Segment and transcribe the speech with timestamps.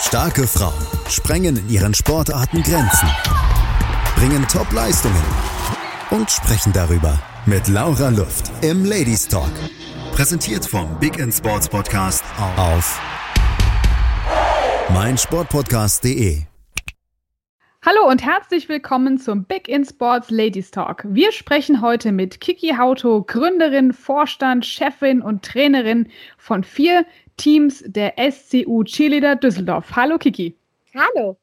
[0.00, 3.08] Starke Frauen sprengen in ihren Sportarten Grenzen,
[4.14, 5.22] bringen Top-Leistungen
[6.10, 9.50] und sprechen darüber mit Laura Luft im Ladies Talk.
[10.12, 12.24] Präsentiert vom Big in Sports Podcast
[12.56, 13.00] auf
[14.94, 16.42] meinsportpodcast.de.
[17.84, 21.04] Hallo und herzlich willkommen zum Big in Sports Ladies Talk.
[21.08, 27.04] Wir sprechen heute mit Kiki Hauto, Gründerin, Vorstand, Chefin und Trainerin von vier
[27.38, 29.96] Teams der SCU Cheerleader Düsseldorf.
[29.96, 30.54] Hallo Kiki.
[30.94, 31.38] Hallo.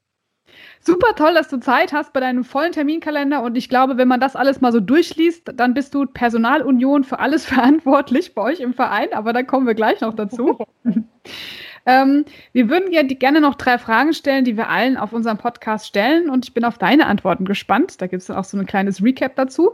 [0.79, 4.19] Super toll, dass du Zeit hast bei deinem vollen Terminkalender und ich glaube, wenn man
[4.19, 8.73] das alles mal so durchliest, dann bist du Personalunion für alles verantwortlich bei euch im
[8.73, 10.59] Verein, aber da kommen wir gleich noch dazu.
[11.87, 15.87] ähm, wir würden ja gerne noch drei Fragen stellen, die wir allen auf unserem Podcast
[15.87, 17.99] stellen und ich bin auf deine Antworten gespannt.
[17.99, 19.71] Da gibt es auch so ein kleines Recap dazu.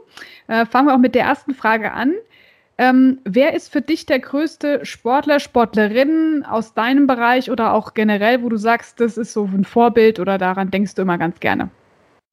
[0.47, 2.13] Äh, fangen wir auch mit der ersten Frage an.
[2.77, 8.41] Ähm, wer ist für dich der größte Sportler, Sportlerin aus deinem Bereich oder auch generell,
[8.43, 11.69] wo du sagst, das ist so ein Vorbild oder daran denkst du immer ganz gerne?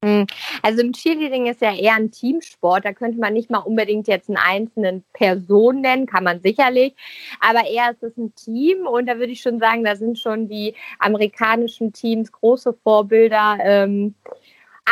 [0.05, 0.27] Hm,
[0.63, 2.85] also im Cheerleading ist ja eher ein Teamsport.
[2.85, 6.95] Da könnte man nicht mal unbedingt jetzt einen einzelnen Person nennen, kann man sicherlich.
[7.41, 10.49] Aber eher ist es ein Team und da würde ich schon sagen, da sind schon
[10.49, 13.59] die amerikanischen Teams große Vorbilder.
[13.61, 14.15] Ähm,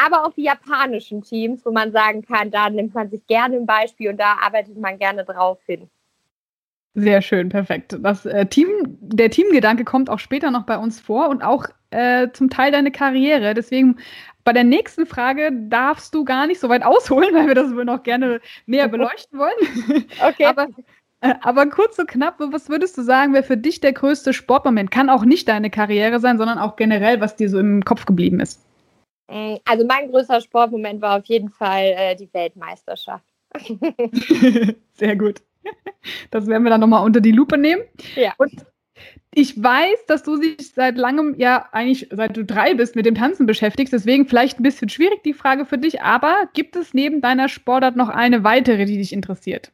[0.05, 3.67] aber auch die japanischen Teams, wo man sagen kann, da nimmt man sich gerne ein
[3.67, 5.89] Beispiel und da arbeitet man gerne drauf hin.
[6.99, 7.97] Sehr schön, perfekt.
[8.01, 8.69] Das äh, Team,
[9.01, 12.91] der Teamgedanke kommt auch später noch bei uns vor und auch äh, zum Teil deine
[12.91, 13.53] Karriere.
[13.53, 13.99] Deswegen
[14.45, 17.85] bei der nächsten Frage darfst du gar nicht so weit ausholen, weil wir das wohl
[17.85, 20.05] noch gerne näher beleuchten wollen.
[20.27, 20.47] Okay.
[20.47, 20.69] Aber,
[21.21, 24.91] äh, aber kurz und knapp, was würdest du sagen, wäre für dich der größte Sportmoment?
[24.91, 28.41] Kann auch nicht deine Karriere sein, sondern auch generell, was dir so im Kopf geblieben
[28.41, 28.66] ist.
[29.29, 33.25] Mm, also mein größter Sportmoment war auf jeden Fall äh, die Weltmeisterschaft.
[34.95, 35.43] Sehr gut.
[36.31, 37.83] Das werden wir dann nochmal unter die Lupe nehmen.
[38.15, 38.33] Ja.
[38.39, 38.65] Und
[39.35, 43.15] ich weiß, dass du dich seit langem, ja eigentlich seit du drei bist, mit dem
[43.15, 43.93] Tanzen beschäftigst.
[43.93, 46.01] Deswegen vielleicht ein bisschen schwierig die Frage für dich.
[46.01, 49.73] Aber gibt es neben deiner Sportart noch eine weitere, die dich interessiert?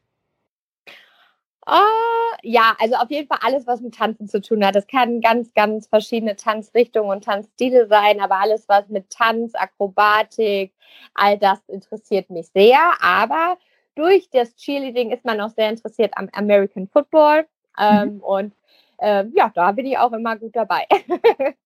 [1.67, 4.75] Oh, ja, also auf jeden Fall alles, was mit Tanzen zu tun hat.
[4.75, 10.75] Das kann ganz, ganz verschiedene Tanzrichtungen und Tanzstile sein, aber alles, was mit Tanz, Akrobatik,
[11.15, 12.81] all das interessiert mich sehr.
[13.01, 13.59] Aber
[13.95, 17.47] durch das Cheerleading ist man auch sehr interessiert am American Football.
[17.79, 18.21] Ähm, mhm.
[18.21, 18.55] Und
[18.99, 20.87] ähm, ja, da bin ich auch immer gut dabei.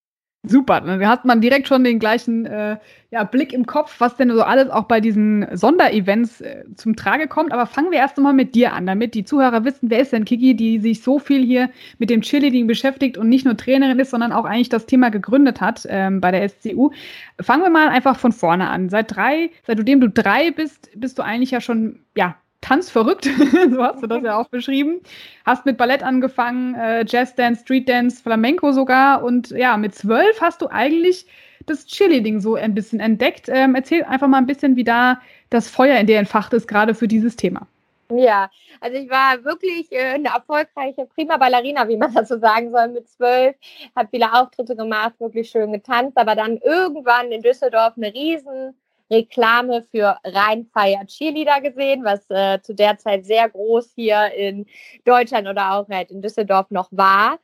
[0.47, 2.77] Super, dann hat man direkt schon den gleichen äh,
[3.09, 7.27] ja, Blick im Kopf, was denn so alles auch bei diesen Sonderevents äh, zum Trage
[7.27, 7.53] kommt.
[7.53, 10.25] Aber fangen wir erst einmal mit dir an, damit die Zuhörer wissen, wer ist denn
[10.25, 11.69] Kiki, die sich so viel hier
[11.99, 15.61] mit dem Cheerleading beschäftigt und nicht nur Trainerin ist, sondern auch eigentlich das Thema gegründet
[15.61, 16.91] hat ähm, bei der SCU.
[17.39, 18.89] Fangen wir mal einfach von vorne an.
[18.89, 23.25] Seit drei, seitdem du drei bist, bist du eigentlich ja schon ja tanzverrückt,
[23.71, 25.01] so hast du das ja auch beschrieben.
[25.45, 30.67] Hast mit Ballett angefangen, äh, Jazzdance, Streetdance, Flamenco sogar und ja, mit zwölf hast du
[30.67, 31.27] eigentlich
[31.65, 33.49] das Cheerleading so ein bisschen entdeckt.
[33.49, 36.95] Ähm, erzähl einfach mal ein bisschen, wie da das Feuer in dir entfacht ist, gerade
[36.95, 37.67] für dieses Thema.
[38.09, 42.71] Ja, also ich war wirklich äh, eine erfolgreiche Prima Ballerina, wie man das so sagen
[42.71, 43.55] soll, mit zwölf.
[43.95, 48.75] Habe viele Auftritte gemacht, wirklich schön getanzt, aber dann irgendwann in Düsseldorf eine riesen
[49.09, 54.65] Reklame für Rheinfire Cheerleader gesehen, was äh, zu der Zeit sehr groß hier in
[55.05, 57.39] Deutschland oder auch halt in Düsseldorf noch war.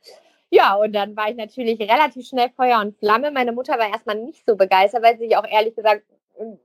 [0.50, 3.30] Ja, und dann war ich natürlich relativ schnell Feuer und Flamme.
[3.30, 6.04] Meine Mutter war erstmal nicht so begeistert, weil sie sich auch ehrlich gesagt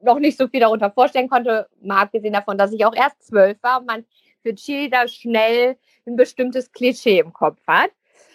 [0.01, 3.57] noch nicht so viel darunter vorstellen konnte, mal abgesehen davon, dass ich auch erst zwölf
[3.61, 4.05] war und man
[4.41, 7.91] für Cheerleader schnell ein bestimmtes Klischee im Kopf hat.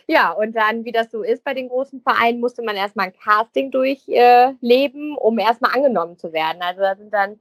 [0.06, 3.14] Ja, und dann, wie das so ist bei den großen Vereinen, musste man erstmal ein
[3.14, 6.60] Casting durchleben, äh, um erstmal angenommen zu werden.
[6.60, 7.38] Also da sind dann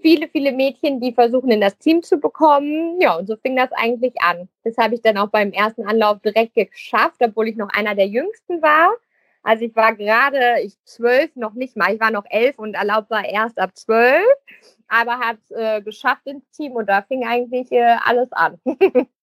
[0.00, 3.00] viele, viele Mädchen, die versuchen, in das Team zu bekommen.
[3.00, 4.48] Ja, und so fing das eigentlich an.
[4.64, 8.08] Das habe ich dann auch beim ersten Anlauf direkt geschafft, obwohl ich noch einer der
[8.08, 8.92] Jüngsten war.
[9.44, 13.10] Also ich war gerade, ich zwölf noch nicht mal, ich war noch elf und erlaubt
[13.10, 14.24] war erst ab zwölf,
[14.88, 18.60] aber habe es äh, geschafft ins Team und da fing eigentlich äh, alles an.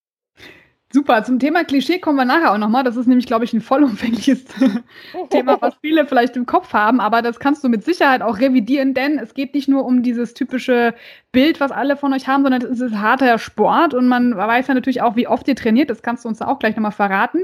[0.92, 2.84] Super, zum Thema Klischee kommen wir nachher auch nochmal.
[2.84, 4.44] Das ist nämlich, glaube ich, ein vollumfängliches
[5.30, 8.96] Thema, was viele vielleicht im Kopf haben, aber das kannst du mit Sicherheit auch revidieren,
[8.96, 10.96] denn es geht nicht nur um dieses typische
[11.32, 14.74] Bild, was alle von euch haben, sondern es ist harter Sport und man weiß ja
[14.74, 15.92] natürlich auch, wie oft ihr trainiert.
[15.92, 17.44] Das kannst du uns auch gleich nochmal verraten.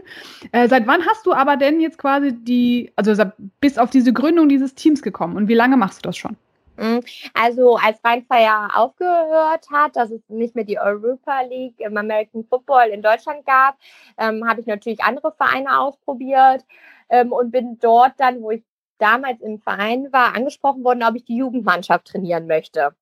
[0.51, 3.13] Äh, seit wann hast du aber denn jetzt quasi die, also
[3.61, 6.35] bis auf diese Gründung dieses Teams gekommen und wie lange machst du das schon?
[6.77, 7.01] Mhm.
[7.33, 12.89] Also als Rheinfeier aufgehört hat, dass es nicht mehr die Europa League im American Football
[12.89, 13.77] in Deutschland gab,
[14.17, 16.65] ähm, habe ich natürlich andere Vereine ausprobiert
[17.09, 18.63] ähm, und bin dort dann, wo ich
[18.97, 22.95] damals im Verein war, angesprochen worden, ob ich die Jugendmannschaft trainieren möchte.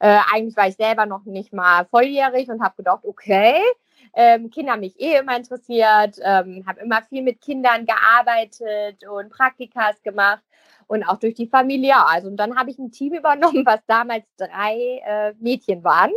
[0.00, 3.56] Äh, eigentlich war ich selber noch nicht mal volljährig und habe gedacht, okay,
[4.14, 10.00] Ähm, Kinder mich eh immer interessiert, ähm, habe immer viel mit Kindern gearbeitet und Praktikas
[10.02, 10.42] gemacht
[10.86, 11.96] und auch durch die Familie.
[11.96, 16.12] Also und dann habe ich ein Team übernommen, was damals drei äh, Mädchen waren.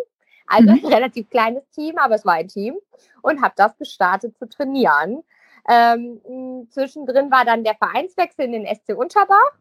[0.47, 0.79] Also mhm.
[0.83, 2.77] ein relativ kleines Team, aber es war ein Team
[3.21, 5.23] und habe das gestartet zu trainieren.
[5.67, 9.51] Ähm, zwischendrin war dann der Vereinswechsel in den SC Unterbach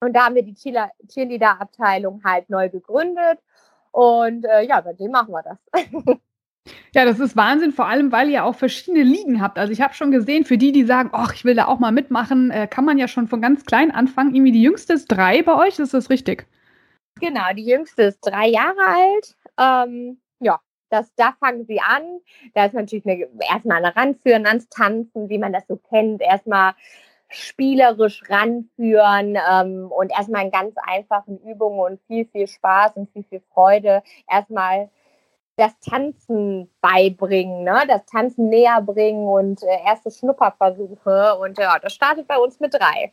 [0.00, 3.38] und da haben wir die Cheerleader-Abteilung halt neu gegründet
[3.92, 5.58] und äh, ja, seitdem machen wir das.
[6.94, 9.58] Ja, das ist Wahnsinn, vor allem, weil ihr auch verschiedene Ligen habt.
[9.58, 11.92] Also ich habe schon gesehen, für die, die sagen, ach, ich will da auch mal
[11.92, 14.34] mitmachen, äh, kann man ja schon von ganz klein anfangen.
[14.34, 16.46] Irgendwie die jüngste ist drei bei euch, ist das richtig?
[17.20, 19.36] Genau, die jüngste ist drei Jahre alt.
[19.58, 20.60] Ähm, ja,
[20.90, 22.02] das, da fangen sie an.
[22.54, 26.20] Da ist natürlich eine, erstmal eine Ranführen ans Tanzen, wie man das so kennt.
[26.20, 26.74] Erstmal
[27.28, 33.24] spielerisch ranführen ähm, und erstmal in ganz einfachen Übungen und viel, viel Spaß und viel,
[33.24, 34.02] viel Freude.
[34.28, 34.90] Erstmal
[35.60, 37.82] das Tanzen beibringen, ne?
[37.86, 41.36] das Tanzen näher bringen und äh, erste Schnupperversuche.
[41.38, 43.12] Und ja, das startet bei uns mit drei.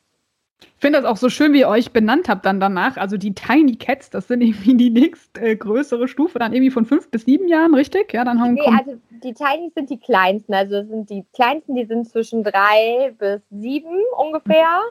[0.60, 2.98] Ich finde das auch so schön, wie ihr euch benannt habt dann danach.
[2.98, 7.12] Also die Tiny Cats, das sind irgendwie die nächstgrößere äh, Stufe, dann irgendwie von fünf
[7.12, 8.14] bis sieben Jahren, richtig?
[8.14, 10.54] Ja, dann haben nee, also die Tiny sind die kleinsten.
[10.54, 14.82] Also sind die kleinsten, die sind zwischen drei bis sieben ungefähr.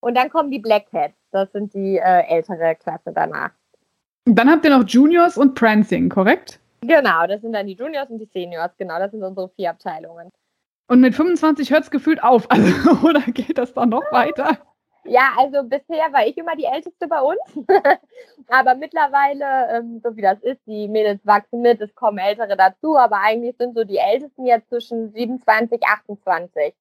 [0.00, 1.14] Und dann kommen die Black Cats.
[1.32, 3.50] Das sind die äh, ältere Klasse danach.
[4.26, 6.60] Dann habt ihr noch Juniors und Prancing, korrekt?
[6.86, 8.76] Genau, das sind dann die Juniors und die Seniors.
[8.76, 10.30] Genau, das sind unsere vier Abteilungen.
[10.86, 14.58] Und mit 25 hört es gefühlt auf, also, oder geht das dann noch weiter?
[15.06, 17.40] Ja, also bisher war ich immer die Älteste bei uns.
[18.48, 22.96] aber mittlerweile, ähm, so wie das ist, die Mädels wachsen mit, es kommen Ältere dazu,
[22.96, 26.74] aber eigentlich sind so die Ältesten jetzt zwischen 27, 28.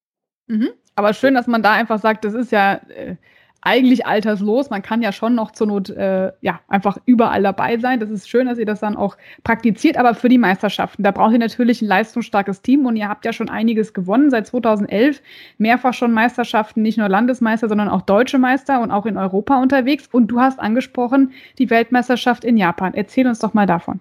[0.48, 0.70] Mhm.
[0.96, 3.18] Aber schön, dass man da einfach sagt, das ist ja äh,
[3.64, 4.70] eigentlich alterslos.
[4.70, 8.00] Man kann ja schon noch zur Not äh, ja, einfach überall dabei sein.
[8.00, 9.98] Das ist schön, dass ihr das dann auch praktiziert.
[9.98, 13.34] Aber für die Meisterschaften, da braucht ihr natürlich ein leistungsstarkes Team und ihr habt ja
[13.34, 14.30] schon einiges gewonnen.
[14.30, 15.22] Seit 2011
[15.58, 20.08] mehrfach schon Meisterschaften, nicht nur Landesmeister, sondern auch deutsche Meister und auch in Europa unterwegs.
[20.12, 22.94] Und du hast angesprochen die Weltmeisterschaft in Japan.
[22.94, 24.00] Erzähl uns doch mal davon.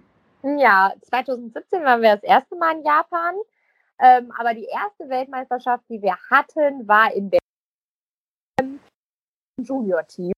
[0.57, 3.35] Ja, 2017 waren wir das erste Mal in Japan.
[3.99, 7.42] Ähm, aber die erste Weltmeisterschaft, die wir hatten, war in Berlin
[9.63, 10.33] Junior-Team.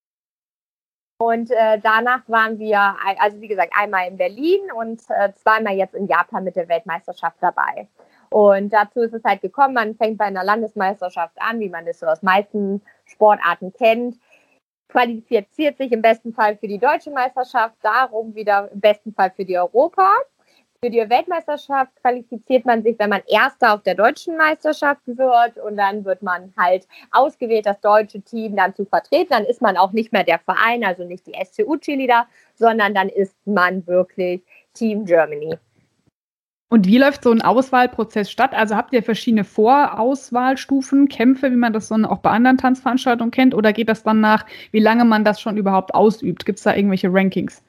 [1.18, 5.96] Und äh, danach waren wir, also wie gesagt, einmal in Berlin und äh, zweimal jetzt
[5.96, 7.88] in Japan mit der Weltmeisterschaft dabei.
[8.30, 12.00] Und dazu ist es halt gekommen, man fängt bei einer Landesmeisterschaft an, wie man das
[12.00, 14.20] so aus meisten Sportarten kennt,
[14.90, 19.46] qualifiziert sich im besten Fall für die deutsche Meisterschaft, darum wieder im besten Fall für
[19.46, 20.18] die Europa.
[20.86, 25.78] Für die Weltmeisterschaft qualifiziert man sich, wenn man Erster auf der deutschen Meisterschaft wird und
[25.78, 29.30] dann wird man halt ausgewählt, das deutsche Team dann zu vertreten.
[29.32, 33.36] Dann ist man auch nicht mehr der Verein, also nicht die SCU-Cheerleader, sondern dann ist
[33.46, 34.44] man wirklich
[34.76, 35.58] Team Germany.
[36.70, 38.54] Und wie läuft so ein Auswahlprozess statt?
[38.54, 43.56] Also habt ihr verschiedene Vorauswahlstufen, Kämpfe, wie man das dann auch bei anderen Tanzveranstaltungen kennt?
[43.56, 46.46] Oder geht das dann nach, wie lange man das schon überhaupt ausübt?
[46.46, 47.64] Gibt es da irgendwelche Rankings?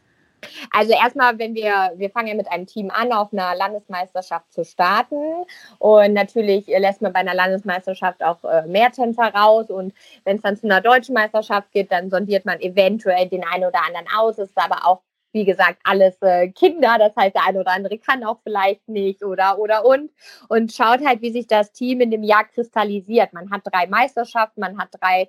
[0.70, 4.64] Also erstmal, wenn wir, wir fangen ja mit einem Team an, auf einer Landesmeisterschaft zu
[4.64, 5.44] starten.
[5.78, 9.70] Und natürlich lässt man bei einer Landesmeisterschaft auch äh, mehr Tänzer raus.
[9.70, 9.94] Und
[10.25, 13.81] wenn es dann zu einer deutschen Meisterschaft geht, dann sondiert man eventuell den einen oder
[13.87, 14.38] anderen aus.
[14.38, 15.02] Es ist aber auch,
[15.32, 16.96] wie gesagt, alles äh, Kinder.
[16.99, 20.10] Das heißt, der eine oder andere kann auch vielleicht nicht oder, oder und.
[20.49, 23.32] Und schaut halt, wie sich das Team in dem Jahr kristallisiert.
[23.32, 25.28] Man hat drei Meisterschaften, man hat drei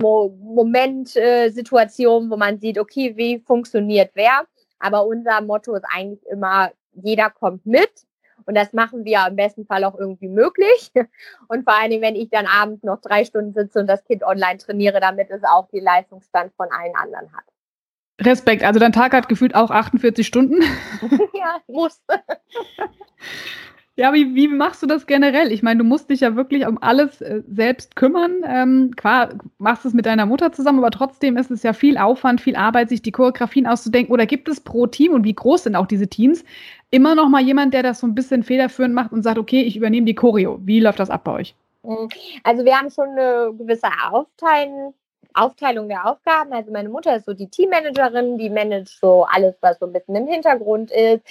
[0.00, 4.46] Momentsituationen, äh, wo man sieht, okay, wie funktioniert wer.
[4.78, 7.90] Aber unser Motto ist eigentlich immer, jeder kommt mit.
[8.44, 10.92] Und das machen wir im besten Fall auch irgendwie möglich.
[11.48, 14.58] Und vor allem, wenn ich dann abends noch drei Stunden sitze und das Kind online
[14.58, 17.44] trainiere, damit es auch den Leistungsstand von allen anderen hat.
[18.20, 18.64] Respekt.
[18.64, 20.62] Also dein Tag hat gefühlt auch 48 Stunden.
[21.34, 22.02] ja, muss.
[23.98, 25.50] Ja, wie, wie machst du das generell?
[25.50, 28.44] Ich meine, du musst dich ja wirklich um alles äh, selbst kümmern.
[28.46, 32.40] Ähm, klar, machst es mit deiner Mutter zusammen, aber trotzdem ist es ja viel Aufwand,
[32.40, 34.12] viel Arbeit, sich die Choreografien auszudenken.
[34.12, 36.44] Oder gibt es pro Team und wie groß sind auch diese Teams
[36.92, 39.76] immer noch mal jemand, der das so ein bisschen federführend macht und sagt, okay, ich
[39.76, 40.60] übernehme die Choreo.
[40.62, 41.56] Wie läuft das ab bei euch?
[41.82, 42.08] Mhm.
[42.44, 44.94] Also wir haben schon eine gewisse Aufteilung,
[45.34, 46.52] Aufteilung der Aufgaben.
[46.52, 50.14] Also meine Mutter ist so die Teammanagerin, die managt so alles, was so ein bisschen
[50.14, 51.24] im Hintergrund ist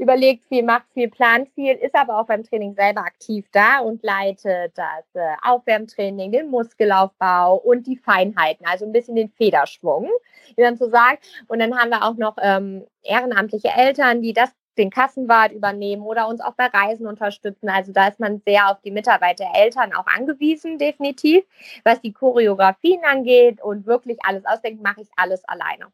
[0.00, 4.02] überlegt viel, macht viel, plant viel, ist aber auch beim Training selber aktiv da und
[4.02, 10.08] leitet das äh, Aufwärmtraining, den Muskelaufbau und die Feinheiten, also ein bisschen den Federschwung,
[10.56, 11.24] wie man so sagt.
[11.48, 16.26] Und dann haben wir auch noch ähm, ehrenamtliche Eltern, die das den Kassenwart übernehmen oder
[16.28, 17.68] uns auch bei Reisen unterstützen.
[17.68, 21.44] Also da ist man sehr auf die Mitarbeiter Eltern auch angewiesen, definitiv.
[21.84, 25.86] Was die Choreografien angeht und wirklich alles ausdenken, mache ich alles alleine.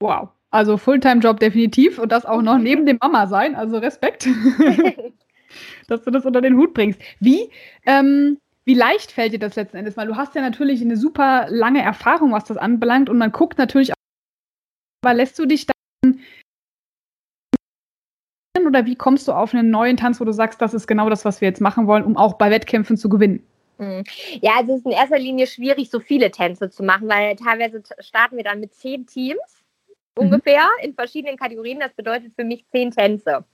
[0.00, 0.28] Wow.
[0.50, 4.26] Also Fulltime-Job definitiv und das auch noch neben dem Mama sein, also Respekt.
[5.88, 7.00] dass du das unter den Hut bringst.
[7.20, 7.50] Wie,
[7.86, 9.96] ähm, wie leicht fällt dir das letzten Endes?
[9.96, 13.58] Weil du hast ja natürlich eine super lange Erfahrung, was das anbelangt und man guckt
[13.58, 13.96] natürlich auch,
[15.04, 15.74] aber lässt du dich dann
[18.66, 21.24] oder wie kommst du auf einen neuen Tanz, wo du sagst, das ist genau das,
[21.24, 23.42] was wir jetzt machen wollen, um auch bei Wettkämpfen zu gewinnen?
[23.78, 24.02] Hm.
[24.42, 27.82] Ja, also es ist in erster Linie schwierig, so viele Tänze zu machen, weil teilweise
[28.00, 29.57] starten wir dann mit zehn Teams
[30.18, 30.32] mhm.
[30.32, 31.80] ungefähr in verschiedenen Kategorien.
[31.80, 33.44] Das bedeutet für mich zehn Tänze.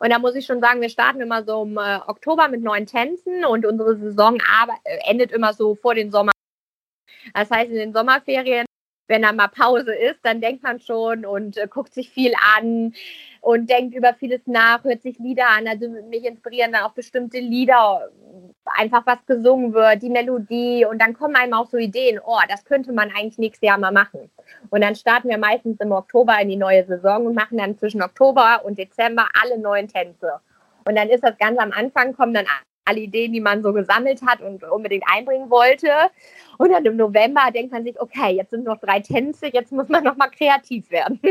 [0.00, 2.86] Und da muss ich schon sagen, wir starten immer so im äh, Oktober mit neun
[2.86, 6.32] Tänzen und unsere Saison äh, endet immer so vor den Sommer.
[7.34, 8.66] Das heißt, in den Sommerferien,
[9.08, 12.94] wenn da mal Pause ist, dann denkt man schon und äh, guckt sich viel an
[13.40, 15.66] und denkt über vieles nach, hört sich Lieder an.
[15.68, 18.10] Also mich inspirieren dann auch bestimmte Lieder,
[18.64, 22.64] einfach was gesungen wird, die Melodie und dann kommen einem auch so Ideen, oh, das
[22.64, 24.30] könnte man eigentlich nächstes Jahr mal machen.
[24.70, 28.02] Und dann starten wir meistens im Oktober in die neue Saison und machen dann zwischen
[28.02, 30.40] Oktober und Dezember alle neuen Tänze.
[30.84, 32.46] Und dann ist das ganz am Anfang, kommen dann
[32.84, 35.88] alle Ideen, die man so gesammelt hat und unbedingt einbringen wollte.
[36.58, 39.88] Und dann im November denkt man sich, okay, jetzt sind noch drei Tänze, jetzt muss
[39.88, 41.20] man noch mal kreativ werden.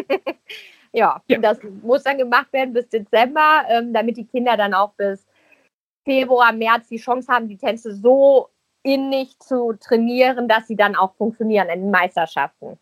[0.94, 1.38] Ja, ja.
[1.38, 5.26] das muss dann gemacht werden bis Dezember, ähm, damit die Kinder dann auch bis
[6.04, 8.50] Februar, März die Chance haben, die Tänze so
[8.84, 12.78] innig zu trainieren, dass sie dann auch funktionieren in den Meisterschaften.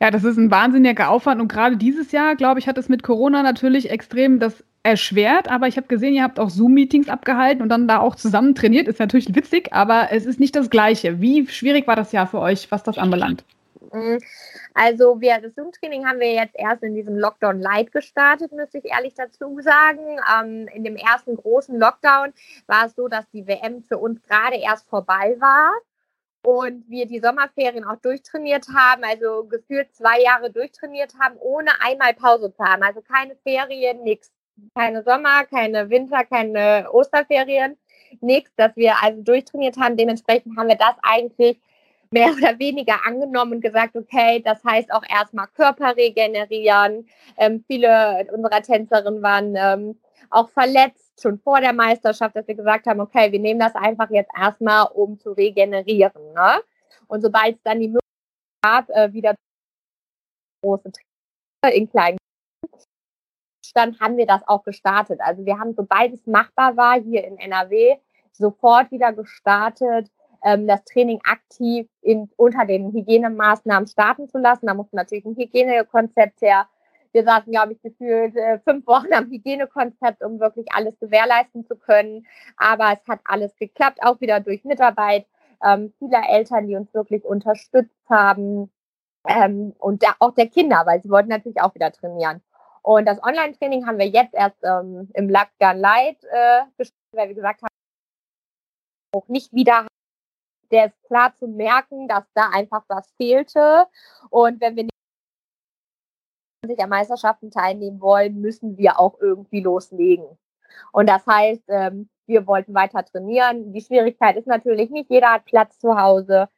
[0.00, 3.02] Ja, das ist ein wahnsinniger Aufwand und gerade dieses Jahr, glaube ich, hat es mit
[3.02, 7.68] Corona natürlich extrem das erschwert, aber ich habe gesehen, ihr habt auch Zoom-Meetings abgehalten und
[7.68, 8.86] dann da auch zusammen trainiert.
[8.86, 11.20] Ist natürlich witzig, aber es ist nicht das Gleiche.
[11.20, 13.44] Wie schwierig war das Jahr für euch, was das anbelangt?
[13.92, 14.18] Mhm.
[14.74, 18.84] Also wir, das Zoom-Training haben wir jetzt erst in diesem Lockdown Light gestartet, müsste ich
[18.86, 20.20] ehrlich dazu sagen.
[20.34, 22.32] Ähm, in dem ersten großen Lockdown
[22.66, 25.72] war es so, dass die WM für uns gerade erst vorbei war
[26.42, 32.14] und wir die Sommerferien auch durchtrainiert haben, also gefühlt zwei Jahre durchtrainiert haben, ohne einmal
[32.14, 32.82] Pause zu haben.
[32.82, 34.32] Also keine Ferien, nichts.
[34.74, 37.76] Keine Sommer, keine Winter, keine Osterferien,
[38.20, 39.96] nichts, dass wir also durchtrainiert haben.
[39.96, 41.60] Dementsprechend haben wir das eigentlich
[42.10, 47.08] mehr oder weniger angenommen gesagt, okay, das heißt auch erstmal Körper regenerieren.
[47.36, 50.00] Ähm, viele unserer Tänzerinnen waren ähm,
[50.30, 54.10] auch verletzt, schon vor der Meisterschaft, dass wir gesagt haben, okay, wir nehmen das einfach
[54.10, 56.32] jetzt erstmal, um zu regenerieren.
[56.34, 56.60] Ne?
[57.06, 58.06] Und sobald es dann die Möglichkeit
[58.62, 59.34] gab, äh, wieder
[60.62, 62.18] große Trainer in kleinen
[63.64, 65.20] stand, haben wir das auch gestartet.
[65.20, 67.96] Also wir haben, sobald es machbar war, hier in NRW,
[68.32, 70.10] sofort wieder gestartet
[70.48, 74.66] ähm, das Training aktiv in, unter den Hygienemaßnahmen starten zu lassen.
[74.66, 76.66] Da musste natürlich ein Hygienekonzept her.
[77.12, 81.76] Wir saßen, glaube ich, gefühlt äh, fünf Wochen am Hygienekonzept, um wirklich alles gewährleisten zu
[81.76, 82.26] können.
[82.56, 85.26] Aber es hat alles geklappt, auch wieder durch Mitarbeit
[85.64, 88.70] ähm, vieler Eltern, die uns wirklich unterstützt haben.
[89.28, 92.40] Ähm, und der, auch der Kinder, weil sie wollten natürlich auch wieder trainieren.
[92.82, 97.34] Und das Online-Training haben wir jetzt erst ähm, im Lockdown Light äh, gestartet, weil wir
[97.34, 97.68] gesagt haben,
[99.12, 99.86] auch nicht wieder
[100.70, 103.86] der ist klar zu merken, dass da einfach was fehlte.
[104.30, 104.88] Und wenn wir
[106.66, 110.26] nicht an Meisterschaften teilnehmen wollen, müssen wir auch irgendwie loslegen.
[110.92, 113.72] Und das heißt, ähm, wir wollten weiter trainieren.
[113.72, 116.48] Die Schwierigkeit ist natürlich, nicht jeder hat Platz zu Hause.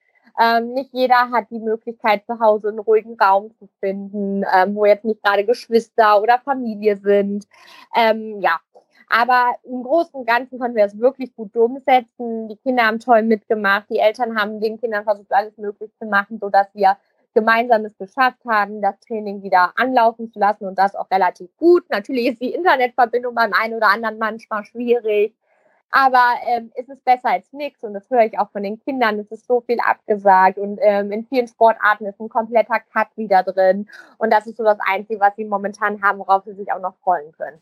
[0.41, 4.85] Ähm, nicht jeder hat die Möglichkeit, zu Hause einen ruhigen Raum zu finden, ähm, wo
[4.85, 7.47] jetzt nicht gerade Geschwister oder Familie sind.
[7.97, 8.59] Ähm, ja,
[9.11, 12.49] aber im Großen und Ganzen konnten wir es wirklich gut umsetzen.
[12.49, 13.91] Die Kinder haben toll mitgemacht.
[13.91, 16.97] Die Eltern haben den Kindern versucht, alles möglich zu machen, sodass wir
[17.35, 21.85] gemeinsam es geschafft haben, das Training wieder anlaufen zu lassen und das auch relativ gut.
[21.91, 25.35] Natürlich ist die Internetverbindung beim einen oder anderen manchmal schwierig,
[25.91, 29.19] aber ähm, es ist besser als nichts und das höre ich auch von den Kindern.
[29.19, 33.43] Es ist so viel abgesagt und ähm, in vielen Sportarten ist ein kompletter Cut wieder
[33.43, 33.89] drin
[34.19, 36.95] und das ist so das Einzige, was sie momentan haben, worauf sie sich auch noch
[37.03, 37.61] freuen können.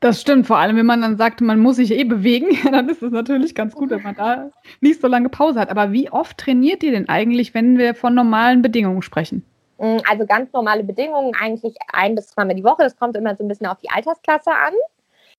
[0.00, 3.02] Das stimmt, vor allem wenn man dann sagt, man muss sich eh bewegen, dann ist
[3.02, 5.70] es natürlich ganz gut, wenn man da nicht so lange Pause hat.
[5.70, 9.44] Aber wie oft trainiert ihr denn eigentlich, wenn wir von normalen Bedingungen sprechen?
[9.78, 12.82] Mm, also ganz normale Bedingungen, eigentlich ein bis zweimal die Woche.
[12.82, 14.74] Das kommt immer so ein bisschen auf die Altersklasse an.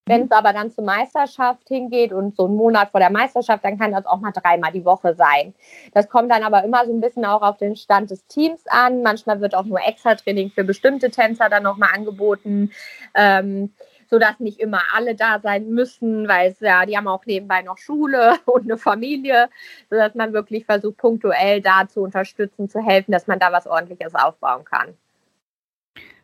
[0.07, 3.77] Wenn es aber dann zur Meisterschaft hingeht und so einen Monat vor der Meisterschaft, dann
[3.77, 5.53] kann das auch mal dreimal die Woche sein.
[5.93, 9.03] Das kommt dann aber immer so ein bisschen auch auf den Stand des Teams an.
[9.03, 12.71] Manchmal wird auch nur Extra-Training für bestimmte Tänzer dann nochmal angeboten.
[13.15, 13.73] Ähm,
[14.09, 17.77] sodass nicht immer alle da sein müssen, weil es ja, die haben auch nebenbei noch
[17.77, 19.49] Schule und eine Familie,
[19.89, 24.15] sodass man wirklich versucht, punktuell da zu unterstützen, zu helfen, dass man da was ordentliches
[24.15, 24.93] aufbauen kann.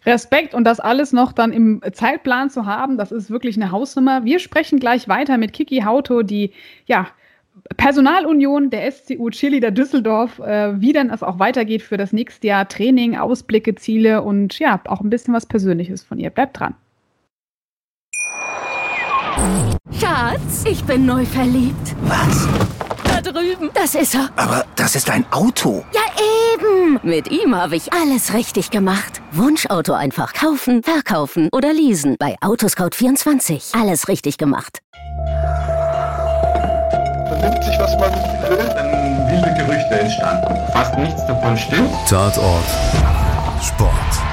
[0.05, 4.25] Respekt und das alles noch dann im Zeitplan zu haben, das ist wirklich eine Hausnummer.
[4.25, 6.51] Wir sprechen gleich weiter mit Kiki Hauto, die
[6.85, 7.07] ja
[7.77, 12.47] Personalunion der SCU Chili der Düsseldorf, äh, wie denn es auch weitergeht für das nächste
[12.47, 16.31] Jahr, Training, Ausblicke, Ziele und ja, auch ein bisschen was Persönliches von ihr.
[16.31, 16.75] Bleibt dran.
[19.99, 21.95] Schatz, ich bin neu verliebt.
[22.03, 22.47] Was?
[23.03, 23.69] Da drüben.
[23.73, 24.29] Das ist er.
[24.35, 25.83] Aber das ist ein Auto.
[25.93, 26.01] Ja,
[26.53, 26.99] eben.
[27.03, 29.21] Mit ihm habe ich alles richtig gemacht.
[29.31, 32.15] Wunschauto einfach kaufen, verkaufen oder leasen.
[32.19, 33.79] Bei Autoscout24.
[33.79, 34.79] Alles richtig gemacht.
[37.29, 38.11] Man nimmt sich, was man
[38.49, 38.57] will.
[38.57, 40.55] Dann wilde Gerüchte entstanden.
[40.71, 41.91] Fast nichts davon stimmt.
[42.09, 42.65] Tatort.
[43.61, 44.32] Sport.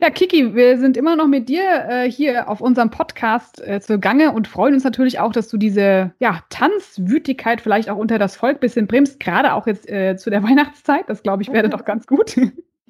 [0.00, 4.30] Ja, Kiki, wir sind immer noch mit dir äh, hier auf unserem Podcast äh, zugange
[4.30, 8.60] und freuen uns natürlich auch, dass du diese ja, Tanzwütigkeit vielleicht auch unter das Volk
[8.60, 11.08] bisschen bremst, gerade auch jetzt äh, zu der Weihnachtszeit.
[11.08, 12.36] Das glaube ich wäre doch ganz gut.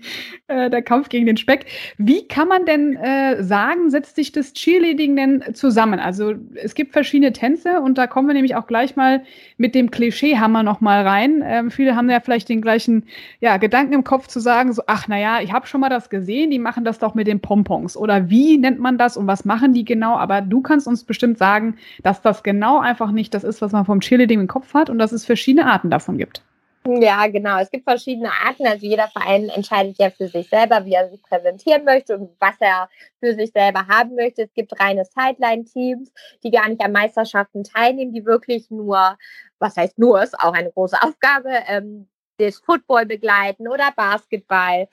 [0.51, 1.67] Äh, der Kampf gegen den Speck.
[1.99, 6.01] Wie kann man denn äh, sagen, setzt sich das Cheerleading denn zusammen?
[6.01, 9.23] Also es gibt verschiedene Tänze und da kommen wir nämlich auch gleich mal
[9.59, 11.43] mit dem Klischeehammer nochmal rein.
[11.45, 13.05] Ähm, viele haben ja vielleicht den gleichen
[13.41, 16.51] ja, Gedanken im Kopf zu sagen, so, ach naja, ich habe schon mal das gesehen,
[16.51, 17.95] die machen das doch mit den Pompons.
[17.95, 20.17] Oder wie nennt man das und was machen die genau?
[20.17, 23.85] Aber du kannst uns bestimmt sagen, dass das genau einfach nicht das ist, was man
[23.85, 26.43] vom Cheerleading im Kopf hat und dass es verschiedene Arten davon gibt.
[26.91, 27.59] Ja, genau.
[27.59, 28.67] Es gibt verschiedene Arten.
[28.67, 32.55] Also jeder Verein entscheidet ja für sich selber, wie er sich präsentieren möchte und was
[32.61, 32.89] er
[33.21, 34.45] für sich selber haben möchte.
[34.45, 36.11] Es gibt reine Sideline-Teams,
[36.43, 39.19] die gar nicht an Meisterschaften teilnehmen, die wirklich nur,
[39.59, 44.89] was heißt nur, ist auch eine große Aufgabe, ähm, das Football begleiten oder Basketball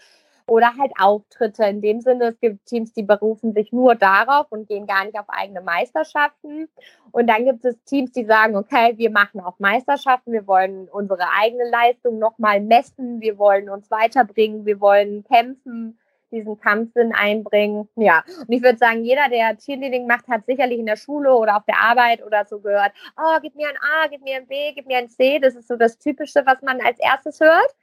[0.47, 1.65] oder halt Auftritte.
[1.65, 5.17] In dem Sinne, es gibt Teams, die berufen sich nur darauf und gehen gar nicht
[5.17, 6.69] auf eigene Meisterschaften.
[7.11, 11.23] Und dann gibt es Teams, die sagen, okay, wir machen auch Meisterschaften, wir wollen unsere
[11.39, 15.97] eigene Leistung nochmal messen, wir wollen uns weiterbringen, wir wollen kämpfen
[16.31, 17.87] diesen Kampfsinn einbringen.
[17.95, 21.57] Ja, und ich würde sagen, jeder, der Cheerleading macht, hat sicherlich in der Schule oder
[21.57, 24.73] auf der Arbeit oder so gehört, oh, gib mir ein A, gib mir ein B,
[24.73, 25.39] gib mir ein C.
[25.39, 27.75] Das ist so das Typische, was man als erstes hört.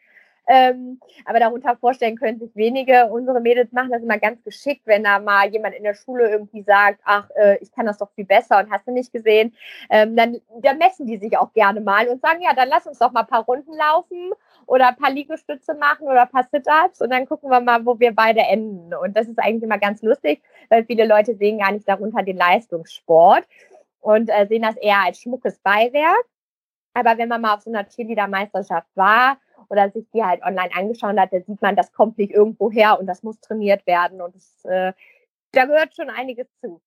[0.49, 3.07] Ähm, aber darunter vorstellen können sich wenige.
[3.07, 6.63] Unsere Mädels machen das immer ganz geschickt, wenn da mal jemand in der Schule irgendwie
[6.63, 9.55] sagt, ach, äh, ich kann das doch viel besser und hast du nicht gesehen,
[9.89, 12.99] ähm, dann, dann messen die sich auch gerne mal und sagen, ja, dann lass uns
[12.99, 14.33] doch mal ein paar Runden laufen
[14.67, 18.01] oder ein paar Liegestütze machen oder ein paar Sit-Ups und dann gucken wir mal, wo
[18.01, 18.93] wir beide enden.
[18.95, 22.37] Und das ist eigentlich immer ganz lustig, weil viele Leute sehen gar nicht darunter den
[22.37, 23.45] Leistungssport
[24.01, 26.25] und äh, sehen das eher als schmuckes Beiwerk.
[26.95, 29.39] Aber wenn man mal auf so einer Cheerleader-Meisterschaft war
[29.71, 32.99] oder sich die halt online angeschaut hat, da sieht man, das kommt nicht irgendwo her
[32.99, 34.93] und das muss trainiert werden und das, äh,
[35.53, 36.81] da gehört schon einiges zu.